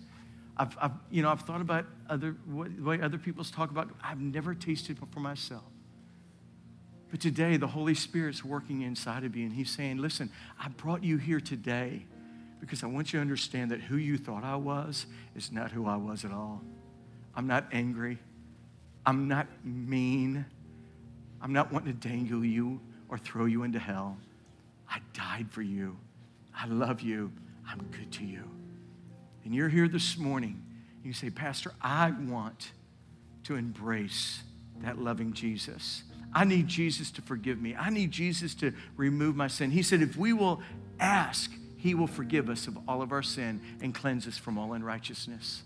I've, 0.55 0.77
I've, 0.79 0.91
you 1.09 1.23
know, 1.23 1.29
I've 1.29 1.41
thought 1.41 1.61
about 1.61 1.85
other, 2.09 2.35
way 2.47 3.01
other 3.01 3.17
people's 3.17 3.51
talk 3.51 3.71
about. 3.71 3.89
I've 4.03 4.19
never 4.19 4.53
tasted 4.53 4.97
for 5.11 5.19
myself. 5.19 5.63
But 7.09 7.21
today, 7.21 7.57
the 7.57 7.67
Holy 7.67 7.95
Spirit's 7.95 8.43
working 8.43 8.81
inside 8.81 9.23
of 9.23 9.35
you, 9.35 9.45
and 9.45 9.53
He's 9.53 9.69
saying, 9.69 9.97
Listen, 9.97 10.29
I 10.59 10.67
brought 10.69 11.03
you 11.03 11.17
here 11.17 11.39
today 11.39 12.05
because 12.59 12.83
I 12.83 12.87
want 12.87 13.13
you 13.13 13.19
to 13.19 13.21
understand 13.21 13.71
that 13.71 13.81
who 13.81 13.97
you 13.97 14.17
thought 14.17 14.43
I 14.43 14.55
was 14.55 15.05
is 15.35 15.51
not 15.51 15.71
who 15.71 15.87
I 15.87 15.95
was 15.95 16.25
at 16.25 16.31
all. 16.31 16.61
I'm 17.35 17.47
not 17.47 17.67
angry. 17.71 18.17
I'm 19.05 19.27
not 19.27 19.47
mean. 19.63 20.45
I'm 21.41 21.53
not 21.53 21.71
wanting 21.71 21.97
to 21.97 22.07
dangle 22.07 22.43
you 22.43 22.81
or 23.09 23.17
throw 23.17 23.45
you 23.45 23.63
into 23.63 23.79
hell. 23.79 24.17
I 24.89 24.99
died 25.13 25.47
for 25.49 25.61
you. 25.61 25.97
I 26.55 26.65
love 26.65 27.01
you. 27.01 27.31
I'm 27.69 27.83
good 27.91 28.11
to 28.13 28.25
you. 28.25 28.43
And 29.45 29.53
you're 29.53 29.69
here 29.69 29.87
this 29.87 30.17
morning. 30.17 30.63
You 31.07 31.13
say, 31.13 31.29
Pastor, 31.29 31.71
I 31.81 32.11
want 32.11 32.71
to 33.45 33.55
embrace 33.55 34.41
that 34.81 34.99
loving 34.99 35.31
Jesus. 35.31 36.03
I 36.33 36.43
need 36.43 36.67
Jesus 36.67 37.11
to 37.11 37.21
forgive 37.21 37.61
me. 37.61 37.77
I 37.79 37.91
need 37.91 38.11
Jesus 38.11 38.53
to 38.55 38.73
remove 38.97 39.37
my 39.37 39.47
sin. 39.47 39.71
He 39.71 39.83
said, 39.83 40.01
if 40.01 40.17
we 40.17 40.33
will 40.33 40.61
ask, 40.99 41.49
he 41.77 41.95
will 41.95 42.07
forgive 42.07 42.49
us 42.49 42.67
of 42.67 42.77
all 42.89 43.01
of 43.01 43.13
our 43.13 43.23
sin 43.23 43.61
and 43.81 43.95
cleanse 43.95 44.27
us 44.27 44.37
from 44.37 44.57
all 44.57 44.73
unrighteousness. 44.73 45.63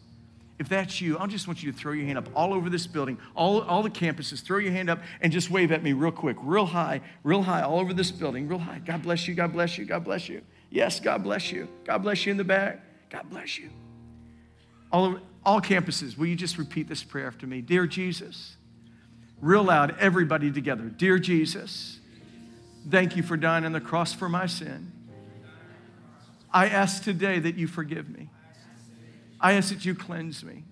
If 0.60 0.70
that's 0.70 1.02
you, 1.02 1.18
I 1.18 1.26
just 1.26 1.48
want 1.48 1.64
you 1.64 1.72
to 1.72 1.78
throw 1.78 1.94
your 1.94 2.06
hand 2.06 2.20
up 2.20 2.30
all 2.36 2.54
over 2.54 2.70
this 2.70 2.86
building, 2.86 3.18
all, 3.34 3.62
all 3.62 3.82
the 3.82 3.89
campuses. 3.89 4.44
Throw 4.44 4.60
your 4.60 4.74
hand 4.74 4.92
up 4.92 5.00
and 5.22 5.34
just 5.34 5.50
wave 5.50 5.72
at 5.72 5.82
me 5.82 5.94
real 5.94 6.12
quick, 6.12 6.38
real 6.42 6.68
high, 6.68 7.02
real 7.24 7.42
high, 7.42 7.64
all 7.64 7.80
over 7.80 7.96
this 7.96 8.12
building, 8.12 8.48
real 8.48 8.60
high. 8.60 8.78
God 8.86 9.02
bless 9.02 9.28
you, 9.28 9.34
God 9.34 9.54
bless 9.54 9.76
you, 9.80 9.86
God 9.86 10.04
bless 10.04 10.30
you. 10.30 10.44
Yes, 10.70 11.00
God 11.00 11.24
bless 11.24 11.52
you. 11.52 11.68
God 11.84 12.04
bless 12.04 12.28
you 12.28 12.32
in 12.32 12.38
the 12.38 12.44
back. 12.44 13.10
God 13.10 13.28
bless 13.32 13.58
you. 13.58 13.72
All, 14.92 15.06
over, 15.06 15.22
all 15.46 15.62
campuses, 15.62 16.18
will 16.18 16.28
you 16.28 16.36
just 16.36 16.58
repeat 16.58 16.88
this 16.88 17.04
prayer 17.04 17.28
after 17.28 17.48
me? 17.48 17.62
Dear 17.62 17.88
Jesus, 17.88 18.56
real 19.39 19.64
loud, 19.64 19.96
everybody 20.00 20.52
together. 20.52 20.84
Dear 20.84 21.18
Jesus, 21.18 22.00
thank 22.89 23.16
you 23.16 23.24
for 23.24 23.38
dying 23.38 23.66
on 23.66 23.72
the 23.72 23.82
cross 23.82 24.14
for 24.14 24.30
my 24.30 24.46
sin. 24.46 24.92
I 26.54 26.68
ask 26.68 27.04
today 27.04 27.39
that 27.39 27.56
you 27.56 27.68
forgive 27.68 28.10
me. 28.10 28.30
I 29.39 29.54
ask 29.54 29.70
that 29.70 29.86
you 29.86 29.96
cleanse 29.96 30.44
me. 30.44 30.64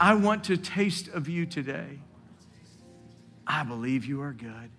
I 0.00 0.14
want 0.14 0.44
to 0.44 0.56
taste 0.56 1.08
of 1.08 1.28
you 1.28 1.46
today. 1.46 2.00
I 3.46 3.62
believe 3.62 4.04
you 4.04 4.22
are 4.22 4.32
good. 4.32 4.70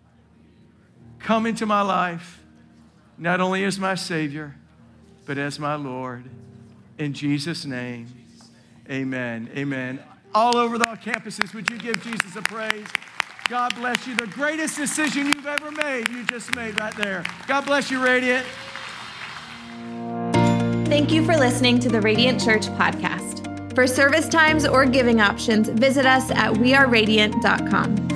Come 1.20 1.46
into 1.46 1.66
my 1.66 1.82
life, 1.82 2.42
not 3.18 3.40
only 3.40 3.64
as 3.64 3.80
my 3.80 3.96
Savior, 3.96 4.56
but 5.26 5.38
as 5.38 5.60
my 5.60 5.76
Lord. 5.76 6.30
In 6.98 7.14
Jesus' 7.14 7.64
name, 7.64 8.08
amen. 8.90 9.50
Amen. 9.56 10.00
All 10.34 10.58
over 10.58 10.78
the 10.78 10.86
campuses, 10.86 11.54
would 11.54 11.70
you 11.70 11.78
give 11.78 12.02
Jesus 12.04 12.36
a 12.36 12.42
praise? 12.42 12.88
God 13.50 13.76
bless 13.76 14.08
you. 14.08 14.16
The 14.16 14.28
greatest 14.28 14.78
decision 14.78 15.28
you've 15.28 15.46
ever 15.46 15.72
made, 15.72 16.10
you 16.10 16.24
just 16.26 16.56
made 16.56 16.80
right 16.80 16.96
there. 16.96 17.24
God 17.48 17.66
bless 17.66 17.92
you, 17.92 18.04
Radiant. 18.04 18.46
Thank 20.88 21.12
you 21.12 21.26
for 21.26 21.36
listening 21.36 21.80
to 21.80 21.90
the 21.90 22.00
Radiant 22.02 22.44
Church 22.44 22.68
podcast. 22.68 23.44
For 23.76 23.88
service 23.88 24.30
times 24.30 24.66
or 24.66 24.86
giving 24.86 25.20
options, 25.20 25.68
visit 25.70 26.06
us 26.06 26.30
at 26.32 26.54
weareradiant.com. 26.54 28.13